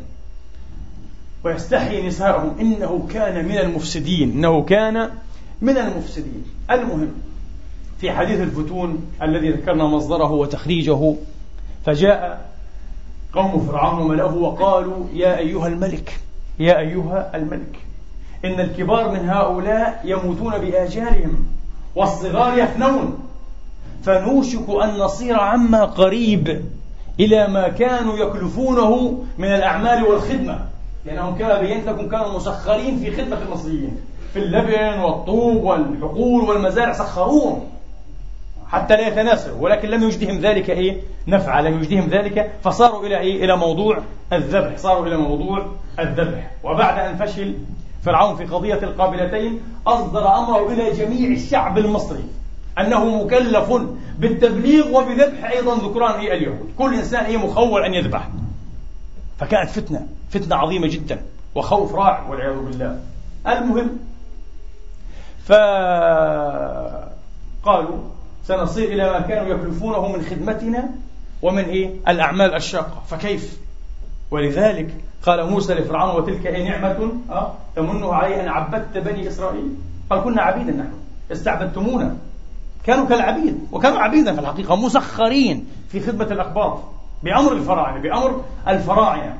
[1.43, 5.09] ويستحيي نساءهم إنه كان من المفسدين إنه كان
[5.61, 6.45] من المفسدين.
[6.71, 7.11] المهم
[7.99, 11.15] في حديث الفتون الذي ذكرنا مصدره وتخريجه
[11.85, 12.51] فجاء
[13.33, 16.19] قوم فرعون وملأه وقالوا يا أيها الملك
[16.59, 17.79] يا أيها الملك
[18.45, 21.45] إن الكبار من هؤلاء يموتون بآجالهم
[21.95, 23.17] والصغار يفنون.
[24.03, 26.65] فنوشك أن نصير عما قريب
[27.19, 30.59] إلى ما كانوا يكلفونه من الأعمال والخدمة
[31.05, 33.97] لأنهم كما بينت لكم كانوا مسخرين في خدمة المصريين.
[34.33, 37.63] في اللبن والطوب والحقول والمزارع سخروهم.
[38.71, 43.45] حتى لا يتناسلوا ولكن لم يجدهم ذلك إيه؟ نفعا لم يجدهم ذلك فصاروا إلى إيه؟
[43.45, 43.97] إلى موضوع
[44.33, 45.65] الذبح صاروا إلى موضوع
[45.99, 46.51] الذبح.
[46.63, 47.55] وبعد أن فشل
[48.03, 52.23] فرعون في قضية القابلتين أصدر أمره إلى جميع الشعب المصري
[52.79, 53.73] أنه مكلف
[54.19, 56.71] بالتبليغ وبذبح أيضا ذكران إيه اليهود.
[56.77, 58.29] كل إنسان إيه؟ مخول أن يذبح.
[59.39, 61.21] فكانت فتنة فتنة عظيمة جدا
[61.55, 62.99] وخوف راع والعياذ بالله.
[63.47, 63.99] المهم
[67.61, 67.97] فقالوا
[68.43, 70.89] سنصير إلى ما كانوا يكلفونه من خدمتنا
[71.41, 73.57] ومن إيه؟ الأعمال الشاقة فكيف؟
[74.31, 79.75] ولذلك قال موسى لفرعون وتلك أي نعمة أه؟ تمنه علي أن عبدت بني إسرائيل
[80.09, 80.93] قال كنا عبيدا نحن
[81.31, 82.17] استعبدتمونا
[82.83, 86.79] كانوا كالعبيد وكانوا عبيدا في الحقيقة مسخرين في خدمة الأقباط
[87.23, 89.37] بأمر الفراعنة بأمر الفراعنة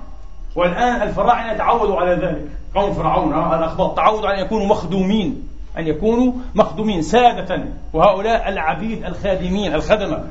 [0.56, 6.34] والآن الفراعنة تعودوا على ذلك قوم فرعون الأقباط تعودوا على أن يكونوا مخدومين أن يكونوا
[6.56, 10.24] مخدومين سادة وهؤلاء العبيد الخادمين الخدمة.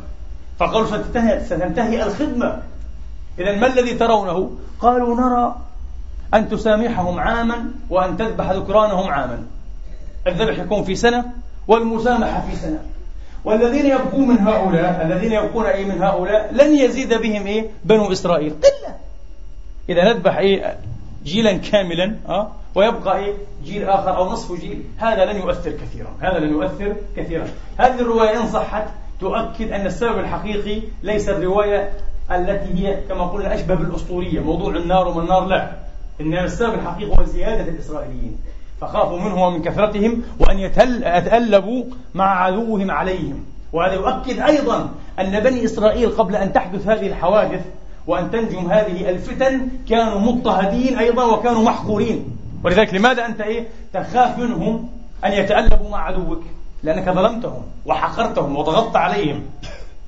[0.58, 2.62] فقالوا ستنتهي, ستنتهي الخدمة.
[3.38, 4.50] إذا ما الذي ترونه؟
[4.80, 5.56] قالوا نرى
[6.34, 9.42] أن تسامحهم عاما وأن تذبح ذكرانهم عاما.
[10.26, 11.24] الذبح يكون في سنة
[11.68, 12.82] والمسامحة في سنة.
[13.44, 18.50] والذين يبقون من هؤلاء الذين يبقون أي من هؤلاء؟ لن يزيد بهم إيه؟ بنو إسرائيل.
[18.50, 18.94] قلة.
[19.88, 20.76] إذا نذبح إيه؟
[21.24, 24.82] جيلا كاملا أه؟ ويبقى إيه؟ جيل آخر أو نصف جيل.
[24.96, 26.08] هذا لن يؤثر كثيرا.
[26.20, 27.46] هذا لن يؤثر كثيرا.
[27.78, 28.84] هذه الرواية إن صحت
[29.20, 31.90] تؤكد أن السبب الحقيقي ليس الرواية
[32.30, 35.70] التي هي كما قلنا أشبه بالأسطورية موضوع النار وما النار لا.
[36.20, 38.36] إنما السبب الحقيقي هو زيادة الإسرائيليين.
[38.80, 43.44] فخافوا منهم ومن كثرتهم وأن يتألبوا مع عدوهم عليهم.
[43.72, 47.64] وهذا يؤكد أيضا أن بني إسرائيل قبل أن تحدث هذه الحوادث
[48.06, 54.88] وأن تنجم هذه الفتن كانوا مضطهدين أيضا وكانوا محقورين ولذلك لماذا أنت إيه؟ تخاف منهم
[55.24, 56.42] أن يتألبوا مع عدوك؟
[56.82, 59.42] لأنك ظلمتهم وحقرتهم وضغطت عليهم.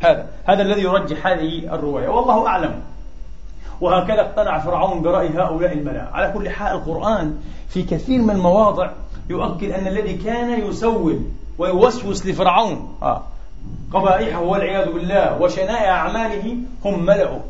[0.01, 2.09] هذا هذا الذي يرجح هذه الرواية.
[2.09, 2.81] والله أعلم.
[3.81, 6.09] وهكذا اقتنع فرعون برأي هؤلاء الملأ.
[6.13, 7.39] على كل حال القرآن
[7.69, 8.91] في كثير من المواضع
[9.31, 11.21] يؤكد أن الذي كان يسول
[11.59, 13.23] ويوسوس لفرعون آه
[13.93, 17.41] قبائحه والعياذ بالله وشنائع أعماله هم ملأه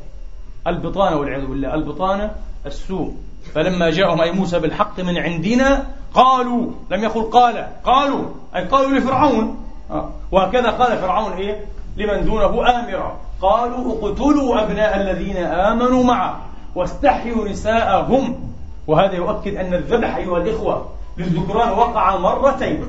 [0.67, 1.75] البطانة والعياذ بالله.
[1.75, 2.31] البطانة
[2.67, 3.15] السوء.
[3.55, 8.25] فلما جاءهم أي موسى بالحق من عندنا قالوا لم يقل قال قالوا
[8.57, 9.57] أي قالوا لفرعون.
[9.91, 10.09] آه.
[10.33, 11.65] وهكذا قال فرعون إيه؟
[11.97, 13.17] لمن دونه آمرا.
[13.43, 16.41] قالوا اقتلوا أبناء الذين آمنوا معه
[16.75, 18.41] واستحيوا نساءهم.
[18.87, 20.89] وهذا يؤكد أن الذبح أيها الإخوة
[21.19, 22.85] للذكران وقع مرتين.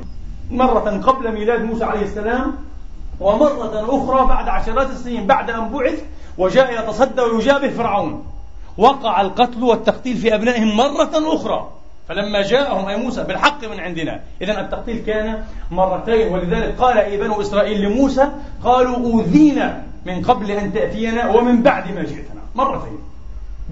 [0.51, 2.55] مرة قبل ميلاد موسى عليه السلام
[3.19, 6.03] ومرة أخرى بعد عشرات السنين بعد أن بعث
[6.37, 8.23] وجاء يتصدى ويجابه فرعون.
[8.77, 11.69] وقع القتل والتقتيل في أبنائهم مرة أخرى.
[12.09, 14.19] فلما جاءهم أي موسى بالحق من عندنا.
[14.41, 16.33] إذا التقتيل كان مرتين.
[16.33, 18.29] ولذلك قال أي بنو إسرائيل لموسى؟
[18.63, 22.41] قالوا أوذينا من قبل أن تأتينا ومن بعد ما جئتنا.
[22.55, 22.99] مرتين.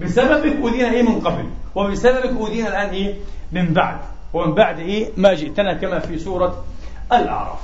[0.00, 1.50] بسببك أوذينا إيه من قبل.
[1.74, 3.14] وبسببك أوذينا الآن إيه
[3.52, 3.98] من بعد.
[4.32, 6.64] ومن بعد إيه ما جئتنا كما في سورة
[7.12, 7.60] الأعراف.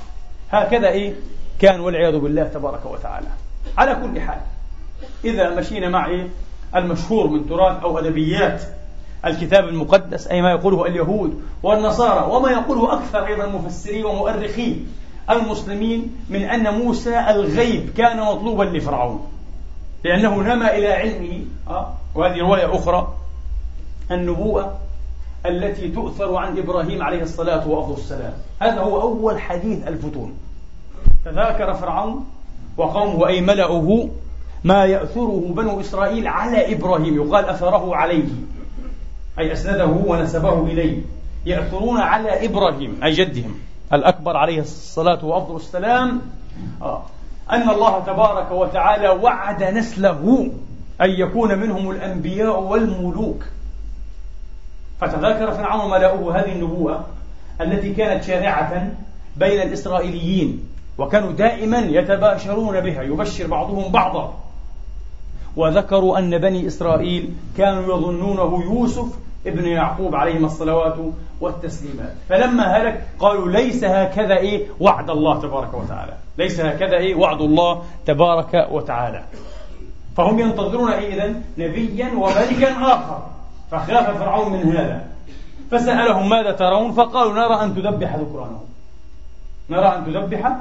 [0.51, 1.15] هكذا إيه
[1.59, 3.29] كان والعياذ بالله تبارك وتعالى.
[3.79, 4.41] على كل حال.
[5.25, 6.29] إذا مشينا مع إيه
[6.77, 8.63] المشهور من تراث أو أدبيات
[9.25, 14.87] الكتاب المقدس أي ما يقوله اليهود والنصارى وما يقوله أكثر أيضا المفسرين ومؤرخين
[15.31, 19.27] المسلمين من أن موسى الغيب كان مطلوبا لفرعون
[20.05, 21.45] لأنه نما إلى علمه.
[21.69, 23.15] آه وهذه رواية أخرى
[24.11, 24.79] النبوءة
[25.47, 28.33] التي تؤثر عن إبراهيم عليه الصلاة والسلام.
[28.61, 30.35] هذا هو أول حديث الفتون.
[31.25, 32.27] تذاكر فرعون
[32.77, 34.09] وقومه أي ملأه
[34.65, 37.17] ما يأثره بنو إسرائيل على إبراهيم.
[37.17, 38.29] يقال أثره عليه.
[39.39, 40.99] أي أسنده ونسبه إليه.
[41.47, 43.55] يأثرون على إبراهيم أي جدهم.
[43.93, 46.21] الأكبر عليه الصلاة وأفضل السلام.
[46.83, 47.03] آه.
[47.51, 50.51] أن الله تبارك وتعالى وعد نسله.
[51.01, 53.45] أن يكون منهم الأنبياء والملوك.
[55.01, 57.05] فتذكر فرعون ملأه هذه النبوة
[57.61, 58.91] التي كانت شائعة
[59.37, 60.65] بين الإسرائيليين
[60.99, 63.03] وكانوا دائما يتباشرون بها.
[63.03, 64.35] يبشر بعضهم بعضا.
[65.59, 70.97] وذكروا أن بني إسرائيل كانوا يظنونه يوسف ابن يعقوب عليهما الصلوات
[71.41, 72.15] والتسليمات.
[72.29, 76.15] فلما هلك قالوا ليس هكذا إيه وعد الله تبارك وتعالى.
[76.39, 79.25] ليس هكذا إيه وعد الله تبارك وتعالى.
[80.17, 83.23] فهم ينتظرون إيه إذن نبيا وملكا آخر.
[83.71, 85.07] فخاف فرعون من هذا.
[85.71, 88.67] فسألهم ماذا ترون؟ فقالوا نرى أن تذبح ذكرانهم
[89.71, 90.53] نرى أن تذبح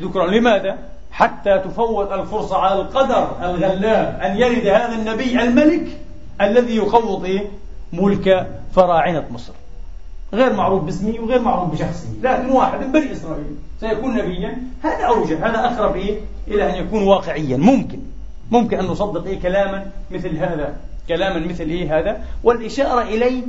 [0.00, 0.78] ذكران لماذا؟
[1.16, 5.86] حتى تفوت الفرصة على القدر الغلاب أن يرد هذا النبي الملك
[6.40, 7.46] الذي يقوض إيه؟
[7.92, 9.52] ملك فراعنة مصر.
[10.32, 14.58] غير معروف باسمه وغير معروف بشخصه لكن واحد من بني إسرائيل سيكون نبيا.
[14.82, 17.56] هذا أوجه هذا أقرب إيه؟ إلى أن يكون واقعيا.
[17.56, 17.98] ممكن
[18.50, 20.76] ممكن أن نصدق إيه؟ كلاما مثل هذا
[21.08, 22.24] كلاما مثل إيه؟ هذا.
[22.44, 23.42] والإشارة إليه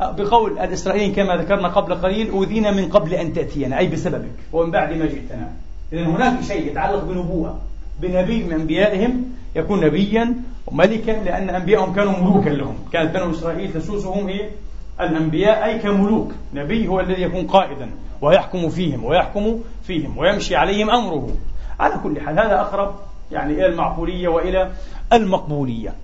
[0.00, 4.92] بقول الإسرائيليين كما ذكرنا قبل قليل أوذينا من قبل أن تأتينا أي بسببك ومن بعد
[4.92, 5.52] ما جئتنا.
[5.92, 7.58] إذا هناك شيء يتعلق بنبوة
[8.00, 9.24] بنبي من أنبيائهم
[9.56, 10.34] يكون نبيا
[10.66, 14.50] وملكا لأن أنبيائهم كانوا ملوكا لهم كانت بنو إسرائيل تسوسهم إيه؟
[15.00, 17.90] الأنبياء أي كملوك نبي هو الذي يكون قائدا
[18.22, 21.28] ويحكم فيهم ويحكم فيهم ويمشي عليهم أمره
[21.80, 22.94] على كل حال هذا أقرب
[23.32, 24.70] يعني إلى المعقولية وإلى
[25.12, 25.94] المقبولية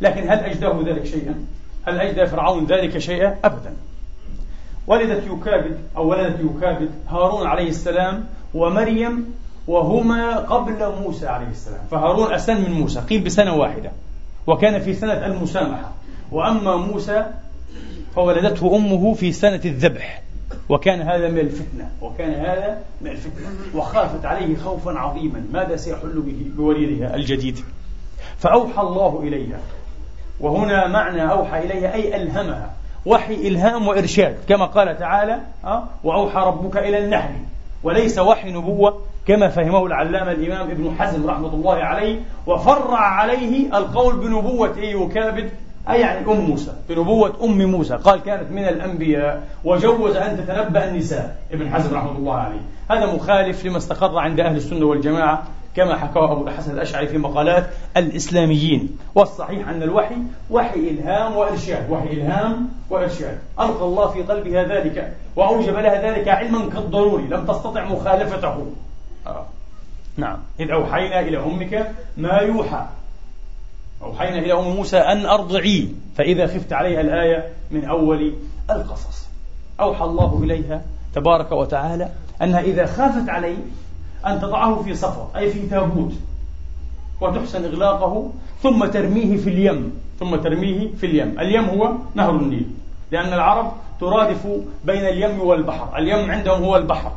[0.00, 1.34] لكن هل أجداه ذلك شيئا؟
[1.86, 3.76] هل أجدى فرعون ذلك شيئا؟ أبدا
[4.86, 8.24] ولدت يوكابد أو ولدت يوكابد هارون عليه السلام
[8.54, 9.34] ومريم
[9.66, 11.80] وهما قبل موسى عليه السلام.
[11.90, 13.90] فهارون أسن من موسى قيل بسنة واحدة
[14.46, 15.92] وكان في سنة المسامحة.
[16.32, 17.26] وأما موسى
[18.14, 20.22] فولدته أمه في سنة الذبح
[20.68, 25.44] وكان هذا من الفتنة وكان هذا من الفتنة وخافت عليه خوفا عظيما.
[25.52, 27.58] ماذا سيحل به بوليدها الجديد؟
[28.38, 29.60] فأوحى الله إليها
[30.40, 32.70] وهنا معنى أوحى إليها أي ألهمها
[33.06, 37.34] وحي إلهام وإرشاد كما قال تعالى أه؟ وأوحى ربك إلى النحل.
[37.86, 44.16] وليس وحي نبوة كما فهمه العلامة الإمام ابن حزم رحمة الله عليه وفرع عليه القول
[44.16, 45.50] بنبوة يكابد
[45.90, 47.94] أي يعني أم موسى بنبوة أم موسى.
[47.94, 51.36] قال كانت من الأنبياء وجوز أن تتنبأ النساء.
[51.52, 52.60] ابن حزم رحمة الله عليه.
[52.90, 55.42] هذا مخالف لما استقر عند أهل السنة والجماعة.
[55.76, 58.98] كما حكاه أبو الحسن الأشعري في مقالات الإسلاميين.
[59.14, 60.16] والصحيح أن الوحي
[60.50, 63.38] وحي إلهام وإرشاد وحي إلهام وإرشاد.
[63.60, 68.66] ألقى الله في قلبها ذلك وأوجب لها ذلك علما كالضروري لم تستطع مخالفته.
[69.26, 69.46] آه.
[70.16, 70.38] نعم.
[70.60, 72.86] إذ أوحينا إلى أمك ما يوحى.
[74.02, 78.34] أوحينا إلى أم موسى أن أرضعيه فإذا خفت عليها الآية من أول
[78.70, 79.28] القصص.
[79.80, 80.82] أوحى الله إليها
[81.14, 82.08] تبارك وتعالى
[82.42, 83.56] أنها إذا خافت عليه
[84.26, 86.12] أن تضعه في صفر أي في تابوت.
[87.20, 88.30] وتحسن إغلاقه
[88.62, 91.40] ثم ترميه في اليم ثم ترميه في اليم.
[91.40, 92.66] اليم هو نهر النيل.
[93.10, 94.46] لأن العرب ترادف
[94.84, 95.98] بين اليم والبحر.
[95.98, 97.12] اليم عندهم هو البحر.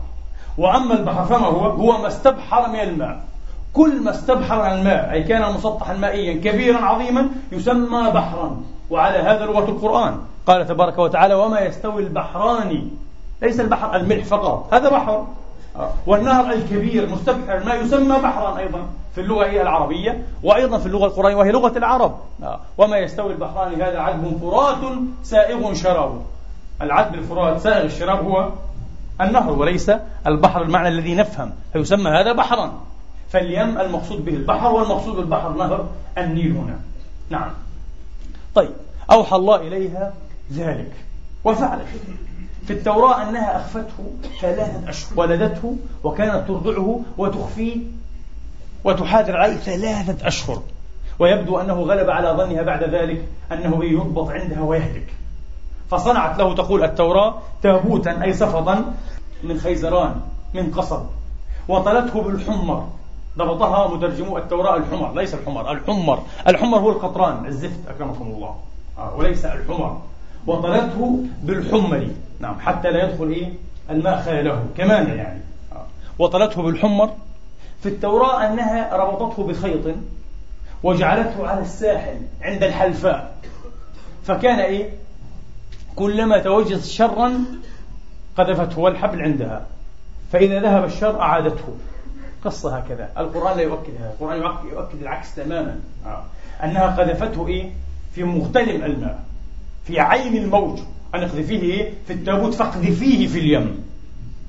[0.57, 3.21] وأما البحر فما هو؟ هو ما استبحر من الماء.
[3.73, 8.61] كل ما استبحر الماء أي كان مسطحا مائيا كبيرا عظيما يسمى بحرا.
[8.89, 10.17] وعلى هذا لغة القرآن.
[10.47, 12.89] قال تبارك وتعالى وما يستوي البحران.
[13.41, 14.73] ليس البحر الملح فقط.
[14.73, 15.27] هذا بحر.
[16.07, 21.35] والنهر الكبير مستبحر ما يسمى بحرا أيضا في اللغة هي العربية وأيضا في اللغة القرآنية
[21.35, 22.19] وهي لغة العرب.
[22.43, 22.59] آه.
[22.77, 24.77] وما يستوي البحران هذا عذب فرات
[25.23, 26.21] سائغ شرابه
[26.81, 28.49] العذب الفرات سائغ الشراب هو
[29.21, 29.91] النهر وليس
[30.27, 31.51] البحر المعنى الذي نفهم.
[31.73, 32.71] فيسمى هذا بحرا.
[33.29, 36.79] فاليم المقصود به البحر والمقصود بالبحر نهر النيل هنا.
[37.29, 37.51] نعم.
[38.55, 38.71] طيب.
[39.11, 40.13] أوحى الله إليها
[40.53, 40.91] ذلك.
[41.43, 41.87] وفعلت
[42.69, 44.03] في التوراة أنها أخفته
[44.41, 47.77] ثلاثة أشهر ولدته وكانت ترضعه وتخفيه
[48.83, 50.61] وتحاذر عليه ثلاثة أشهر.
[51.19, 55.13] ويبدو أنه غلب على ظنها بعد ذلك أنه يضبط عندها ويهلك.
[55.91, 58.93] فصنعت له تقول التوراة تابوتا أي سفطا
[59.43, 60.15] من خيزران
[60.53, 61.03] من قصب.
[61.67, 62.87] وطلته بالحمر.
[63.37, 66.23] ضبطها مترجمو التوراة الحمر ليس الحمر الحمر.
[66.47, 68.55] الحمر هو القطران الزفت أكرمكم الله.
[68.97, 70.01] آه وليس الحمر.
[70.47, 72.07] وطلته بالحمر.
[72.39, 73.53] نعم حتى لا يدخل إيه؟
[73.89, 75.41] الماء خلاله كمان يعني.
[75.71, 75.85] آه.
[76.19, 77.09] وطلته بالحمر.
[77.83, 79.95] في التوراة أنها ربطته بخيط
[80.83, 83.35] وجعلته على الساحل عند الحلفاء.
[84.23, 84.89] فكان إيه؟
[85.95, 87.33] كلما توجد شرا
[88.37, 89.65] قذفته والحبل عندها.
[90.31, 91.77] فإذا ذهب الشر أعادته.
[92.45, 93.09] قصة هكذا.
[93.17, 94.37] القرآن لا يؤكد هذا القرآن
[94.71, 95.79] يؤكد العكس تماما.
[96.05, 96.23] آه.
[96.63, 97.71] أنها قذفته إيه؟
[98.15, 99.19] في مغتلم الماء
[99.85, 100.79] في عين الموج.
[101.15, 103.83] أن اقذفيه؟ في التابوت فاقذفيه في اليم.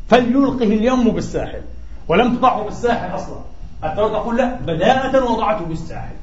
[0.09, 1.63] فليلقه اليم بالساحل
[2.09, 3.41] ولم تضعه بالساحل أصلا.
[3.85, 6.15] التوراة تقول لا بداءة وضعته بالساحل.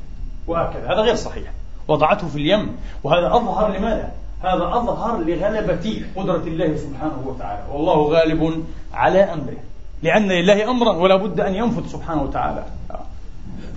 [0.47, 0.87] وهكذا.
[0.87, 1.51] هذا غير صحيح.
[1.87, 2.75] وضعته في اليم.
[3.03, 4.11] وهذا أظهر لماذا؟
[4.43, 7.63] هذا أظهر لغلبة قدرة الله سبحانه وتعالى.
[7.73, 8.63] والله غالب
[8.93, 9.57] على أمره.
[10.03, 12.63] لأن لله أمرا ولا بد أن ينفذ سبحانه وتعالى.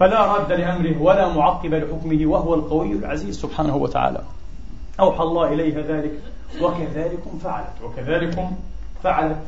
[0.01, 4.23] فلا راد لأمره ولا معقب لحكمه وهو القوي العزيز سبحانه وتعالى.
[5.01, 6.13] أوحى الله إليها ذلك.
[6.63, 7.83] وكذلكم فعلت.
[7.85, 8.57] وكذلكم
[9.03, 9.39] فعلت.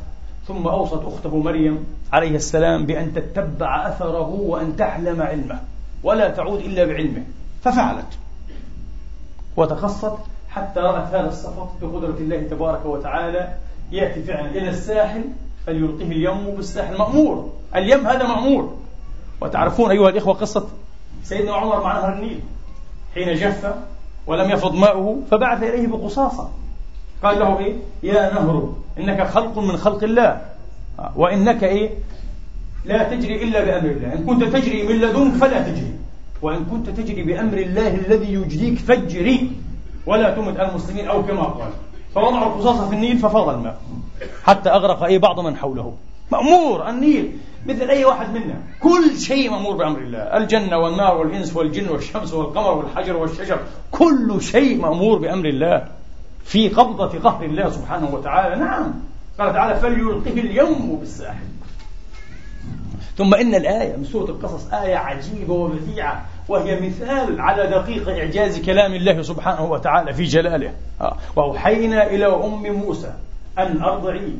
[0.47, 5.59] ثم أوصت أخته مريم عليه السلام بأن تتبع أثره وأن تحلم علمه
[6.03, 7.23] ولا تعود إلا بعلمه.
[7.63, 8.17] ففعلت.
[9.57, 10.17] وتخصت
[10.49, 13.53] حتى رأت هذا السفط بقدرة الله تبارك وتعالى
[13.91, 15.23] يأتي فعلا إلى الساحل
[15.65, 17.49] فليلقيه اليم بالساحل مأمور.
[17.75, 18.77] اليم هذا مأمور.
[19.41, 20.67] وتعرفون أيها الإخوة قصة
[21.23, 22.39] سيدنا عمر مع نهر النيل.
[23.13, 23.73] حين جف
[24.27, 26.49] ولم يفض ماؤه فبعث إليه بقصاصة.
[27.23, 30.41] قال له إيه؟ يا نهر إنك خلق من خلق الله.
[31.15, 31.89] وإنك إيه؟
[32.85, 34.13] لا تجري إلا بأمر الله.
[34.13, 35.93] إن كنت تجري من لدنك فلا تجري.
[36.41, 39.51] وإن كنت تجري بأمر الله الذي يجريك فاجري.
[40.05, 41.71] ولا تمت المسلمين أو كما قال.
[42.15, 43.77] فوضعوا القصاصة في النيل ففاض الماء.
[44.43, 45.93] حتى أغرق أي بعض من حوله.
[46.31, 47.31] مأمور النيل
[47.65, 48.55] مثل أي واحد منا.
[48.79, 50.19] كل شيء مأمور بأمر الله.
[50.19, 53.59] الجنة والنار والإنس والجن والشمس والقمر والحجر والشجر.
[53.91, 55.87] كل شيء مأمور بأمر الله.
[56.45, 58.55] في قبضة قهر الله سبحانه وتعالى.
[58.55, 58.93] نعم.
[59.39, 61.45] قال تعالى فليلقه اليوم بالساحل.
[63.17, 68.93] ثم إن الآية من سورة القصص آية عجيبة وبديعة وهي مثال على دقيق إعجاز كلام
[68.93, 70.73] الله سبحانه وتعالى في جلاله.
[71.01, 71.17] آه.
[71.35, 73.13] وأوحينا إلى أم موسى
[73.57, 74.35] أن أرضعيه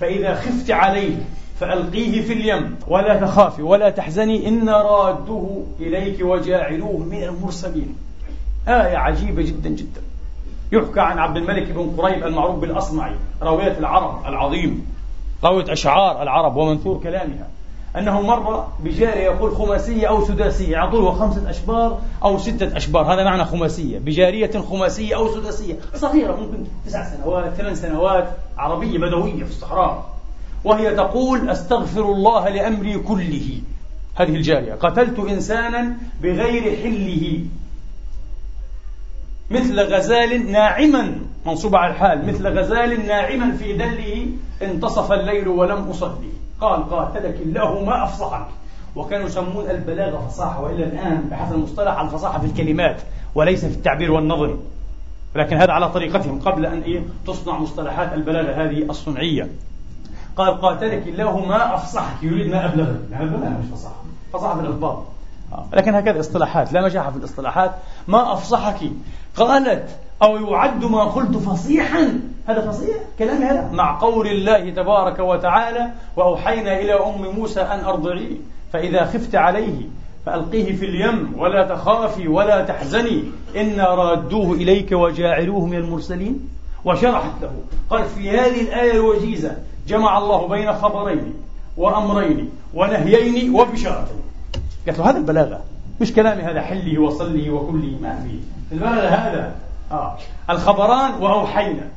[0.00, 1.16] فإذا خفت عليه
[1.60, 2.76] فألقيه في اليم.
[2.88, 7.96] ولا تخافي ولا تحزني إنا رادوه إليك وجاعلوه من المرسلين.
[8.68, 10.00] آية عجيبة جدا جدا.
[10.72, 14.86] يحكى عن عبد الملك بن قريب المعروف بالأصمعي راوية العرب العظيم
[15.44, 17.48] راوية أشعار العرب ومنثور كلامها.
[17.96, 23.44] أنه مر بجارية يقول خماسية أو سداسية يعطوه خمسة أشبار أو ستة أشبار هذا معنى
[23.44, 23.98] خماسية.
[23.98, 30.10] بجارية خماسية أو سداسية صغيرة ممكن تسع سنوات ثمان سنوات عربية بدوية في الصحراء.
[30.64, 33.60] وهي تقول أستغفر الله لأمري كله.
[34.14, 37.44] هذه الجارية قتلت إنسانا بغير حله.
[39.50, 44.26] مثل غزال ناعما منصوب على الحال مثل غزال ناعما في دله
[44.62, 46.30] انتصف الليل ولم أصلي.
[46.60, 48.46] قال قاتلك الله ما أفصحك.
[48.96, 53.00] وكانوا يسمون البلاغة فصاحة وإلا الآن بحسب المصطلح الفصاحة في الكلمات
[53.34, 54.56] وليس في التعبير والنظم.
[55.36, 59.48] لكن هذا على طريقتهم قبل أن إيه؟ تصنع مصطلحات البلاغة هذه الصنعية.
[60.36, 62.22] قال قاتلك الله ما أفصحك.
[62.22, 63.00] يريد ما أبلغك.
[63.10, 64.04] يعني البلاغة مش فصاحة.
[64.32, 65.02] فصاحة آه،
[65.72, 67.72] لكن هكذا اصطلاحات لا مجاحة في الاصطلاحات.
[68.08, 68.90] ما أفصحك
[69.36, 69.88] قالت
[70.22, 72.20] أو يعد ما قلت فصيحا.
[72.46, 73.70] هذا فصيح؟ كلام هذا.
[73.72, 78.36] مع قول الله تبارك وتعالى وأوحينا إلى أم موسى أن أرضعيه
[78.72, 79.86] فإذا خفت عليه
[80.26, 83.24] فألقيه في اليم ولا تخافي ولا تحزني.
[83.56, 86.48] إنا رادوه إليك وجاعلوه من المرسلين.
[86.84, 87.52] وشرحت له.
[87.90, 89.56] قال في هذه الآية الوجيزة
[89.88, 91.34] جمع الله بين خبرين
[91.76, 94.20] وأمرين ونهيين وبشارتين.
[94.86, 95.60] قالت له هذا البلاغة.
[96.00, 98.38] مش كلامي هذا حله وصله وكله ما في
[98.72, 99.54] البلاغة هذا.
[99.92, 100.16] آه.
[100.50, 101.88] الخبران وأوحينا.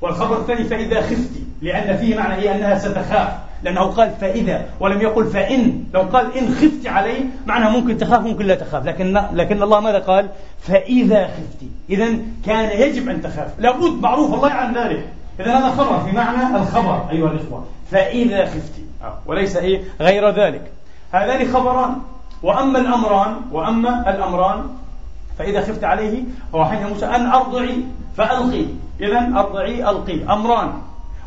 [0.00, 1.30] والخبر الثاني فإذا خفت
[1.62, 3.28] لأن فيه معنى هي أنها ستخاف.
[3.62, 5.84] لأنه قال فإذا ولم يقل فإن.
[5.94, 8.86] لو قال إن خفت عليه معناها ممكن تخاف ممكن لا تخاف.
[8.86, 10.28] لكن لكن الله ماذا قال؟
[10.60, 11.68] فإذا خفت.
[11.90, 12.08] إذا
[12.46, 13.48] كان يجب أن تخاف.
[13.58, 15.08] لابد معروف الله يعلم ذلك.
[15.40, 17.64] إذا هذا خبر في معنى الخبر أيها الإخوة.
[17.90, 18.72] فإذا خفت.
[19.02, 20.70] آه، وليس إيه؟ غير ذلك.
[21.12, 21.94] هذان خبران.
[22.42, 24.64] وأما الأمران وأما الأمران
[25.38, 27.84] فإذا خفت عليه فوحينا موسى أن أرضعي
[28.16, 28.66] فألقي.
[29.00, 30.24] إذا أرضعي ألقي.
[30.24, 30.72] أمران.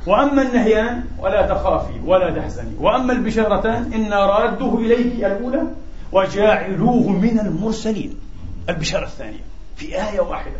[0.07, 2.71] وأما النهيان ولا تخافي ولا تحزني.
[2.79, 5.61] وأما البشارتان إنا رادوه إليك الأولى
[6.11, 8.17] وجاعلوه من المرسلين.
[8.69, 9.43] البشارة الثانية
[9.75, 10.59] في آية واحدة.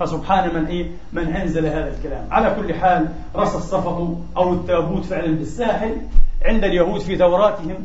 [0.00, 2.26] فسبحان من إيه؟ من أنزل هذا الكلام.
[2.30, 5.96] على كل حال رص الصفط أو التابوت فعلا بالساحل
[6.44, 7.84] عند اليهود في توراتهم.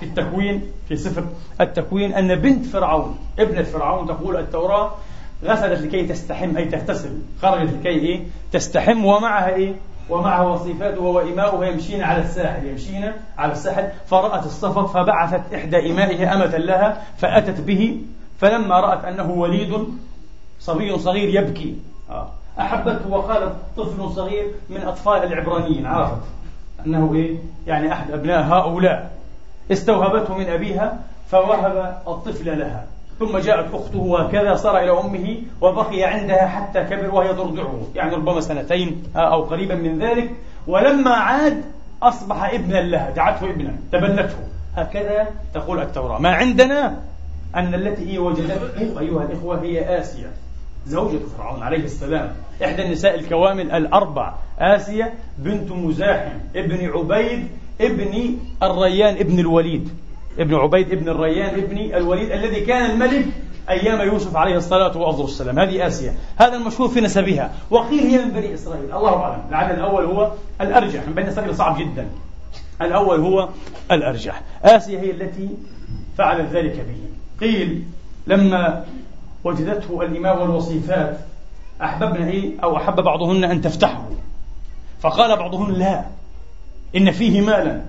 [0.00, 1.24] في التكوين في سفر
[1.60, 4.90] التكوين أن بنت فرعون ابنة فرعون تقول التوراة
[5.44, 9.74] غسلت لكي تستحم أي تغتسل خرجت لكي إيه؟ تستحم ومعها إيه؟
[10.10, 13.88] ومعها وصيفاته وإماؤها يمشين على الساحل يمشين على الساحل.
[14.06, 18.00] فرأت الصفط فبعثت إحدى إمائها أمة لها فأتت به
[18.40, 19.84] فلما رأت أنه وليد
[20.60, 21.76] صبي صغير يبكي.
[22.10, 22.28] آه.
[22.60, 26.22] أحبته وقالت طفل صغير من أطفال العبرانيين عرفت؟
[26.86, 29.10] أنه إيه؟ يعني أحد أبناء هؤلاء.
[29.72, 30.98] استوهبته من أبيها
[31.30, 32.86] فوهب الطفل لها.
[33.18, 37.82] ثم جاءت أخته وكذا صار إلى أمه وبقي عندها حتى كبر وهي ترضعه.
[37.94, 40.30] يعني ربما سنتين أو قريبا من ذلك.
[40.66, 41.62] ولما عاد
[42.02, 44.38] أصبح ابنا لها دعته ابنا تبنته.
[44.76, 46.18] هكذا تقول التوراة.
[46.18, 46.96] ما عندنا
[47.56, 50.30] أن التي هي وجدته أيها الإخوة هي آسيا
[50.86, 52.32] زوجة فرعون عليه السلام.
[52.64, 54.34] إحدى النساء الكوامل الأربع.
[54.58, 57.48] آسيا بنت مزاحم ابن عبيد
[57.80, 59.88] ابن الريان ابن الوليد.
[60.38, 63.26] ابن عبيد ابن الريان ابن الوليد الذي كان الملك
[63.70, 65.58] أيام يوسف عليه الصلاة والسلام.
[65.58, 66.14] هذه آسيا.
[66.36, 67.52] هذا المشهور في نسبها.
[67.70, 68.84] وقيل هي من بني إسرائيل.
[68.84, 69.42] الله أعلم.
[69.50, 71.06] لعل الأول هو الأرجح.
[71.06, 72.08] من بني إسرائيل صعب جدا.
[72.82, 73.48] الأول هو
[73.90, 74.42] الأرجح.
[74.62, 75.48] آسيا هي التي
[76.18, 77.46] فعلت ذلك به.
[77.46, 77.84] قيل
[78.26, 78.84] لما
[79.44, 81.18] وجدته الإمام والوصيفات
[81.82, 84.08] أحببنا أو أحب بعضهن أن تفتحه.
[85.00, 86.04] فقال بعضهن لا.
[86.96, 87.82] إن فيه مالا.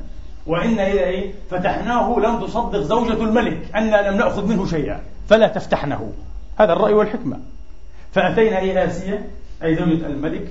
[0.48, 5.02] وإن إذا إيه؟ فتحناه لم تصدق زوجة الملك أنا لم نأخذ منه شيئا.
[5.30, 6.12] فلا تفتحنه.
[6.60, 7.40] هذا الرأي والحكمة.
[8.12, 9.30] فأتينا إلى آسيا
[9.64, 10.48] أي زوجة الملك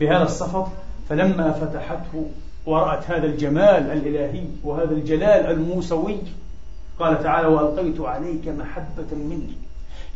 [0.00, 0.68] بهذا الصفط
[1.08, 2.26] فلما فتحته
[2.66, 6.16] ورأت هذا الجمال الإلهي وهذا الجلال الموسوي
[6.98, 9.52] قال تعالى وألقيت عليك محبة مني.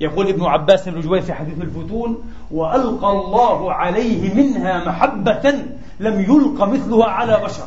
[0.01, 5.55] يقول ابن عباس بن جوير في حديث الفتون وألقى الله عليه منها محبة
[6.01, 7.66] لم يلق مثلها على بشر.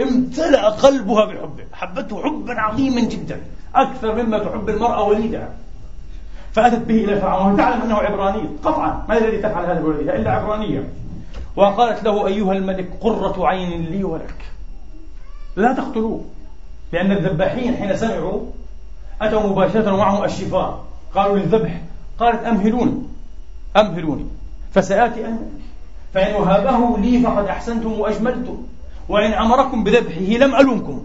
[0.00, 3.40] امتلأ قلبها بحبه حبته حبا عظيما جدا
[3.74, 5.48] أكثر مما تحب المرأة وليدها.
[6.52, 8.48] فأتت به إلى فرعون وتعلم أنه عبراني.
[8.64, 10.88] قطعا ما الذي تفعل هذا بولدها إلا عبرانية.
[11.56, 14.44] وقالت له أيها الملك قرة عين لي ولك.
[15.56, 16.24] لا تقتلوه
[16.92, 18.40] لأن الذباحين حين سمعوا
[19.22, 20.84] أتوا مباشرة ومعهم الشفار
[21.16, 21.80] قالوا للذبح.
[22.18, 23.02] قالت أمهلوني.
[23.76, 24.26] أمهلوني.
[24.74, 25.38] فسآتي أنا
[26.14, 28.56] فإن وهبه لي فقد أحسنتم وأجملتم
[29.08, 31.04] وإن أمركم بذبحه لم ألومكم.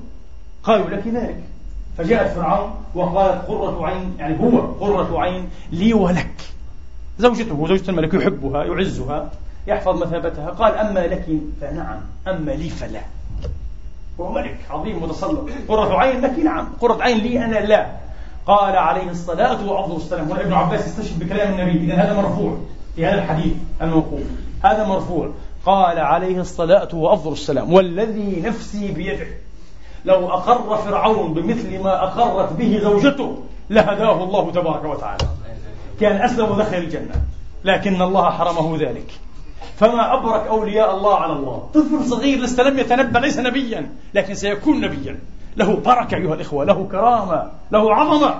[0.63, 1.43] قالوا لك ذلك.
[1.97, 6.35] فجاءت فرعون وقالت قرة عين يعني هو قرة عين لي ولك.
[7.19, 9.31] زوجته زوجة الملك يحبها يعزها
[9.67, 10.49] يحفظ مثابتها.
[10.49, 11.25] قال أما لك
[11.61, 12.01] فنعم.
[12.27, 13.01] أما لي فلا.
[14.19, 16.67] هو ملك عظيم متسلط قرة عين لك نعم.
[16.81, 17.87] قرة عين لي أنا لا.
[18.47, 22.57] قال عليه الصلاة وأفضل السلام هنا ابن عباس يستشهد بكلام النبي إذا هذا مرفوع
[22.95, 24.21] في هذا الحديث الموقوف.
[24.63, 25.29] هذا مرفوع.
[25.65, 29.27] قال عليه الصلاة وأفضل السلام والذي نفسي بيده
[30.05, 33.37] لو أقر فرعون بمثل ما أقرت به زوجته
[33.69, 35.27] لهداه الله تبارك وتعالى.
[35.99, 37.15] كان أسلم ودخل الجنة
[37.63, 39.11] لكن الله حرمه ذلك.
[39.77, 44.81] فما أبرك أولياء الله على الله؟ طفل صغير لسه لم يتنبأ ليس نبيا لكن سيكون
[44.81, 45.19] نبيا.
[45.57, 48.35] له بركة أيها الإخوة له كرامة له عظمة.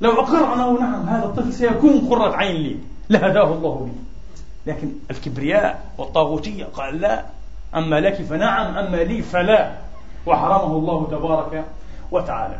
[0.00, 2.76] لو أقر أنه نعم هذا الطفل سيكون قرة عين لي.
[3.10, 4.72] لهداه الله لي.
[4.72, 7.24] لكن الكبرياء والطاغوتية قال لا
[7.74, 9.72] أما لك فنعم أما لي فلا.
[10.26, 11.64] وحرمه الله تبارك
[12.10, 12.58] وتعالى.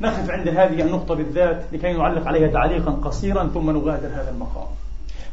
[0.00, 4.66] نقف عند هذه النقطة بالذات لكي نعلق عليها تعليقا قصيرا ثم نغادر هذا المقام.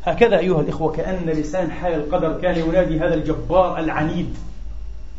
[0.03, 4.38] هكذا أيها الإخوة كأن لسان حال القدر كان ينادي هذا الجبار العنيد.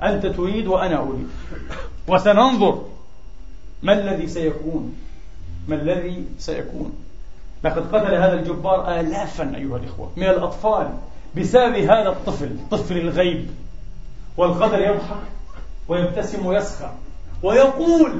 [0.02, 1.28] أنت تريد وأنا أريد.
[2.08, 2.82] وسننظر
[3.82, 4.94] ما الذي سيكون.
[5.68, 6.92] ما الذي سيكون.
[7.64, 10.88] لقد قتل هذا الجبار آلافا أيها الإخوة من الأطفال
[11.36, 13.50] بسبب هذا الطفل طفل الغيب.
[14.36, 15.22] والقدر يضحك
[15.88, 16.90] ويبتسم ويسخر
[17.42, 18.12] ويقول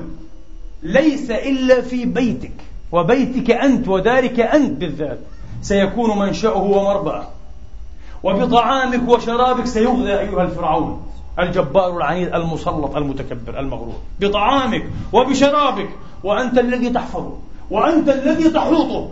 [0.83, 2.53] ليس إلا في بيتك
[2.93, 5.19] وبيتك أنت ودارك أنت بالذات.
[5.63, 7.31] سيكون منشأه ومربعه
[8.23, 11.08] وبطعامك وشرابك سيغذى أيها الفرعون.
[11.39, 14.01] الجبار العنيد المسلط المتكبر المغرور.
[14.21, 15.89] بطعامك وبشرابك
[16.25, 17.39] وأنت الذي تحفظه
[17.71, 19.11] وأنت الذي تحوطه.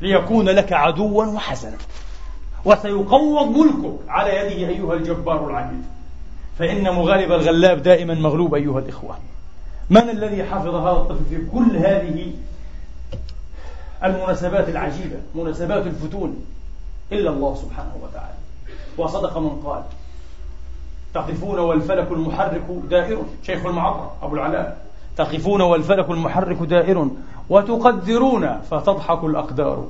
[0.00, 1.76] ليكون لك عدوا وحسنا.
[2.64, 5.84] وسيقوض ملكك على يده أيها الجبار العنيد.
[6.58, 9.16] فإن مغالب الغلاب دائما مغلوب أيها الإخوة.
[9.90, 12.32] من الذي حفظ هذا الطفل في كل هذه
[14.04, 16.44] المناسبات العجيبة مناسبات الفتون؟
[17.12, 18.34] إلا الله سبحانه وتعالى.
[18.98, 19.82] وصدق من قال
[21.14, 23.22] تقفون والفلك المحرك دائر.
[23.42, 24.86] شيخ المعطر أبو العلاء.
[25.16, 27.08] تقفون والفلك المحرك دائر
[27.48, 29.86] وتقدرون فتضحك الأقدار.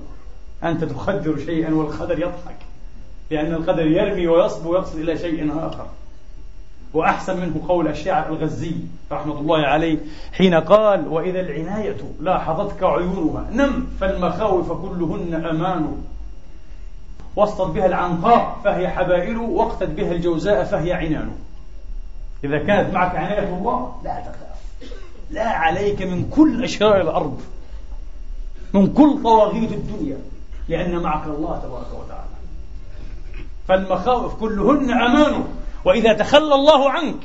[0.65, 2.57] أنت تقدر شيئا والقدر يضحك
[3.31, 5.87] لأن القدر يرمي ويصب ويصل إلى شيء آخر.
[6.95, 8.75] وأحسن منه قول الشاعر الغزي
[9.13, 9.99] رحمة الله عليه
[10.33, 16.03] حين قال وإذا العناية لاحظتك عيونها نم فالمخاوف كلهن أمان.
[17.37, 21.31] وسطت بها العنقاء فهي حبائل واقتت بها الجوزاء فهي عنان.
[22.45, 24.93] إذا كانت معك عناية الله لا تخاف
[25.31, 27.41] لا عليك من كل أشرار الأرض
[28.73, 30.19] من كل طواغيت الدنيا
[30.69, 32.23] لأن معك الله تبارك وتعالى.
[33.69, 35.45] فالمخاوف كلهن أمان.
[35.85, 37.17] وإذا تخلى الله عنك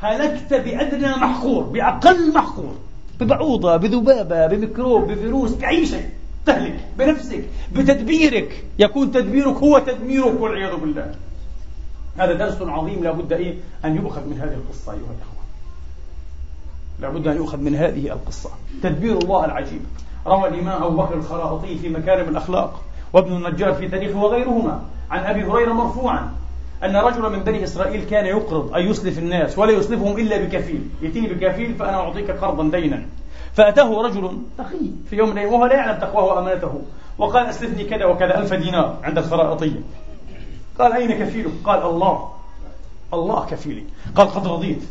[0.00, 2.74] هلكت بأدنى محقور بأقل محقور.
[3.20, 6.10] ببعوضة بذبابة بميكروب بفيروس بأي شيء.
[6.46, 8.64] تهلك بنفسك بتدبيرك.
[8.78, 11.14] يكون تدبيرك هو تدميرك والعياذ بالله.
[12.18, 15.42] هذا درس عظيم لابد إيه؟ أن يؤخذ من هذه القصة أيها الأخوة.
[17.00, 18.50] لابد أن يؤخذ من هذه القصة.
[18.82, 19.80] تدبير الله العجيب.
[20.26, 22.82] روى الإمام أبو بكر الخراطي في مكارم الأخلاق
[23.12, 26.32] وابن النجار في تاريخه وغيرهما عن أبي هريرة مرفوعا
[26.84, 30.88] أن رجلا من بني إسرائيل كان يقرض أي يسلف الناس ولا يسلفهم إلا بكفيل.
[31.02, 33.06] يأتيني بكفيل فأنا أعطيك قرضا دينا.
[33.54, 36.82] فأتاه رجل تقي في يوم من الأيام وهو لا يعلم تقواه وأمانته
[37.18, 39.80] وقال أسلفني كذا وكذا ألف دينار عند الخرائطية
[40.78, 42.32] قال أين كفيلك؟ قال الله
[43.14, 43.84] الله كفيلي.
[44.16, 44.82] قال قد رضيت.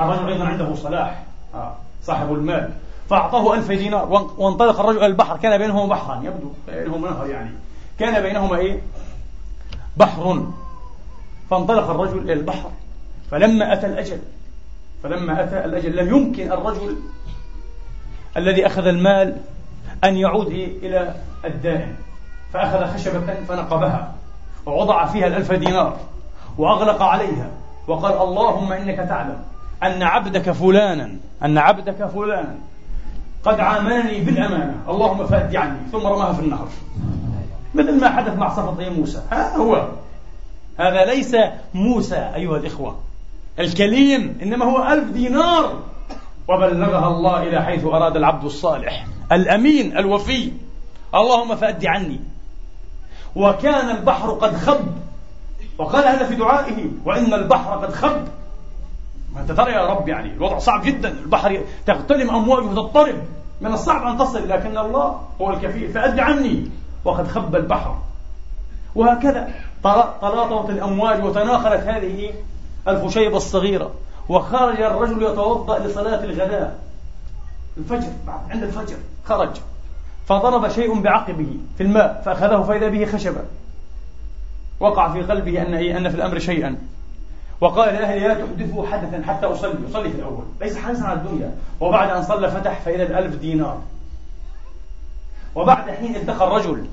[0.00, 1.22] الرجل أيضا عنده صلاح
[1.54, 1.76] آه.
[2.02, 2.70] صاحب المال.
[3.10, 5.36] فأعطاه ألف دينار وانطلق الرجل إلى البحر.
[5.36, 7.50] كان بينهما بحرا يبدو بينهما نهر يعني.
[7.98, 8.80] كان بينهما إيه؟
[9.96, 10.46] بحر.
[11.50, 12.70] فانطلق الرجل إلى البحر
[13.30, 14.18] فلما أتى الأجل
[15.02, 16.96] فلما أتى الأجل لم يمكن الرجل
[18.38, 19.36] الذي أخذ المال
[20.04, 20.50] أن يعود
[20.82, 21.14] إلى
[21.44, 21.94] الدائن
[22.52, 24.14] فأخذ خشبة فنقبها
[24.66, 25.96] ووضع فيها الألف دينار
[26.58, 27.50] وأغلق عليها
[27.88, 29.36] وقال اللهم إنك تعلم
[29.82, 32.54] أن عبدك فلانا أن عبدك فلانا
[33.44, 36.68] قد عاملني بالأمانة اللهم فأدي عني ثم رماها في النهر.
[37.74, 39.22] مثل ما حدث مع صفطي موسى.
[39.32, 39.88] ها هو.
[40.78, 41.36] هذا ليس
[41.74, 42.98] موسى أيها الإخوة.
[43.58, 45.82] الكليم إنما هو ألف دينار.
[46.48, 49.06] وبلغها الله إلى حيث أراد العبد الصالح.
[49.32, 50.52] الأمين الوفي.
[51.14, 52.20] اللهم فأدي عني.
[53.36, 54.80] وكان البحر قد خب.
[55.78, 56.84] وقال هذا في دعائه.
[57.04, 58.28] وإن البحر قد خب.
[59.34, 61.08] ما أنت ترى يا رب يعني الوضع صعب جدا.
[61.08, 63.18] البحر تغتلم أمواجه وتضطرب.
[63.60, 65.92] من الصعب أن تصل لكن الله هو الكفيل.
[65.92, 66.70] فأد عني.
[67.04, 67.98] وقد خب البحر.
[68.94, 69.48] وهكذا
[70.20, 72.32] تلاطمت الأمواج وتناخرت هذه
[72.88, 73.90] الفشيبة الصغيرة.
[74.28, 76.78] وخرج الرجل يتوضأ لصلاة الغداء.
[77.76, 78.96] الفجر بعد عند الفجر.
[79.24, 79.60] خرج.
[80.26, 83.40] فضرب شيء بعقبه في الماء فأخذه فإذا به خشبة
[84.80, 86.76] وقع في قلبه أن أن في الأمر شيئا.
[87.60, 89.74] وقال لأهله لا تحدثوا حدثا حتى أصلي.
[89.90, 90.44] أصلي في الأول.
[90.60, 91.54] ليس حريصا على الدنيا.
[91.80, 93.82] وبعد أن صلى فتح فإذا الألف دينار.
[95.54, 96.86] وبعد حين التقى الرجل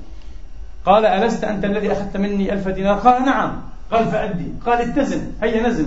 [0.86, 3.62] قال ألست أنت الذي أخذت مني ألف دينار؟ قال نعم.
[3.92, 4.52] قال فأدي.
[4.66, 5.32] قال اتزن.
[5.42, 5.86] هيا نزل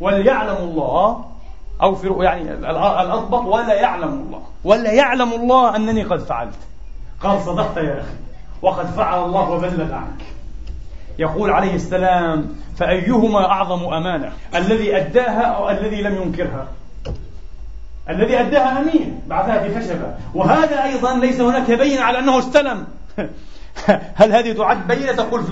[0.00, 1.24] وليعلم الله
[1.82, 4.42] أو في يعني الأضبط ولا يعلم الله.
[4.64, 6.58] ولا يعلم الله أنني قد فعلت.
[7.22, 8.14] قال صدقت يا أخي
[8.62, 10.22] وقد فعل الله وبلغ عنك.
[11.18, 16.66] يقول عليه السلام فأيهما أعظم أمانة؟ الذي أداها أو الذي لم ينكرها؟
[18.10, 20.14] الذي أداها أمين بعثها في خشبة.
[20.34, 22.86] وهذا أيضا ليس هناك بين على أنه استلم.
[24.20, 25.42] هل هذه تعد بينة؟ تقول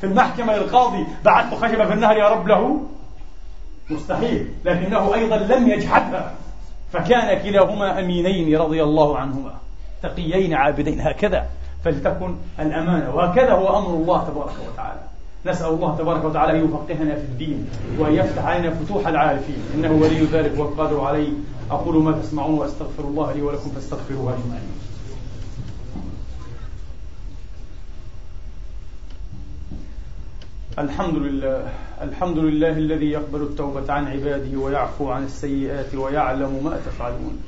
[0.00, 2.80] في المحكمة للقاضي بعثت خشبة في النهر يا رب له.
[3.90, 6.32] مستحيل لكنه أيضا لم يجحدها.
[6.92, 9.54] فكان كلاهما أمينين رضي الله عنهما
[10.02, 11.46] تقيين عابدين هكذا.
[11.84, 15.00] فلتكن الأمانة وهكذا هو أمر الله تبارك وتعالى.
[15.46, 17.68] نسأل الله تبارك وتعالى أن يفقهنا في الدين
[17.98, 19.62] وأن يفتح علينا فتوح العارفين.
[19.74, 21.32] إنه ولي ذلك والقادر عليه.
[21.70, 24.68] أقول ما تسمعون وأستغفر الله لي ولكم فاستغفروه أجمعين.
[30.78, 31.68] الحمد لله
[32.02, 37.38] الحمد لله الذي يقبل التوبة عن عباده ويعفو عن السيئات ويعلم ما تفعلون.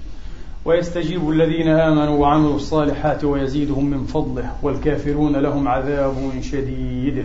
[0.65, 7.25] ويستجيب الذين آمنوا وعملوا الصالحات ويزيدهم من فضله والكافرون لهم عذاب شديد.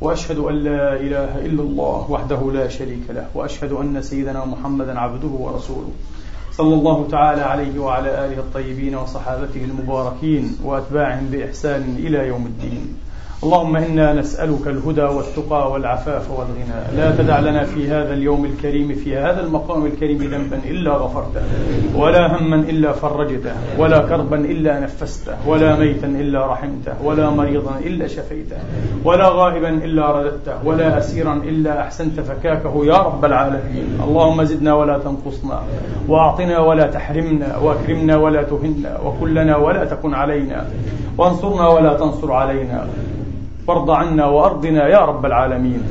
[0.00, 5.28] وأشهد أن لا إله إلا الله وحده لا شريك له وأشهد أن سيدنا محمدا عبده
[5.28, 5.92] ورسوله.
[6.52, 12.96] صلى الله تعالى عليه وعلى آله الطيبين وصحابته المباركين وأتباعهم بإحسان إلى يوم الدين.
[13.42, 16.96] اللهم إنا نسألك الهدى والتقى والعفاف والغنى.
[16.96, 21.42] لا تدع لنا في هذا اليوم الكريم في هذا المقام الكريم ذنبا إلا غفرته
[21.96, 28.06] ولا هما إلا فرجته ولا كربا إلا نفسته ولا ميتا إلا رحمته ولا مريضا إلا
[28.06, 28.56] شفيته
[29.04, 33.98] ولا غائبا إلا رددته ولا أسيرا إلا أحسنت فكاكه يا رب العالمين.
[34.04, 35.62] اللهم زدنا ولا تنقصنا
[36.08, 40.66] وأعطنا ولا تحرمنا وأكرمنا ولا تهنا وكلنا ولا تكن علينا
[41.18, 42.86] وانصرنا ولا تنصر علينا.
[43.66, 45.82] وارض عنا وأرضنا يا رب العالمين.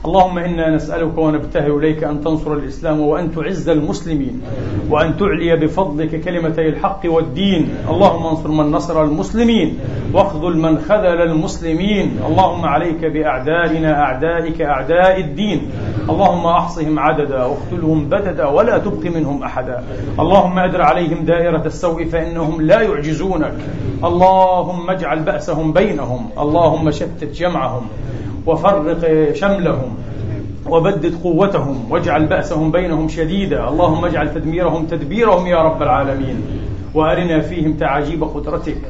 [0.00, 4.42] اللهم إنا نسألك ونبتهل إليك أن تنصر الإسلام وأن تعز المسلمين
[4.90, 7.68] وأن تعلي بفضلك كلمتي الحق والدين.
[7.90, 9.78] اللهم انصر من نصر المسلمين
[10.12, 12.18] واخذل من خذل المسلمين.
[12.26, 15.70] اللهم عليك بأعدائنا أعدائك أعداء الدين.
[16.08, 19.84] اللهم أحصهم عددا واقتلهم بددا ولا تبق منهم أحدا.
[20.18, 23.54] اللهم أدر عليهم دائرة السوء فإنهم لا يعجزونك.
[24.04, 26.30] اللهم اجعل بأسهم بينهم.
[26.38, 27.86] اللهم شتت جمعهم.
[28.46, 29.94] وفرق شملهم
[30.66, 33.68] وبدد قوتهم واجعل بأسهم بينهم شديدا.
[33.68, 36.42] اللهم اجعل تدميرهم تدبيرهم يا رب العالمين.
[36.94, 38.82] وأرنا فيهم تعاجيب قدرتك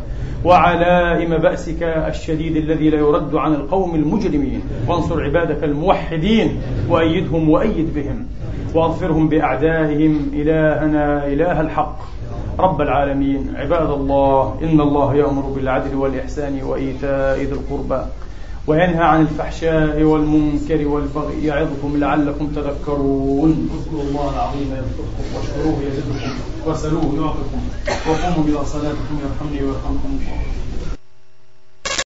[0.44, 4.62] وعلائم بأسك الشديد الذي لا يرد عن القوم المجرمين.
[4.88, 8.26] وانصر عبادك الموحدين وأيدهم وأيد بهم
[8.74, 11.98] واغفرهم بأعدائهم إلهنا إله الحق.
[12.58, 13.52] رب العالمين.
[13.56, 18.00] عباد الله إن الله يأمر بالعدل والإحسان وإيتاء ذي القربى.
[18.70, 23.50] وينهى عن الفحشاء والمنكر والبغي يعظكم لعلكم تذكرون.
[23.76, 26.32] اذكروا الله العظيم يذكركم واشكروه يزدكم
[26.66, 27.60] واسألوه يعطكم
[28.08, 30.38] وقوموا إلى صلاتكم يرحمني ويرحمكم الله.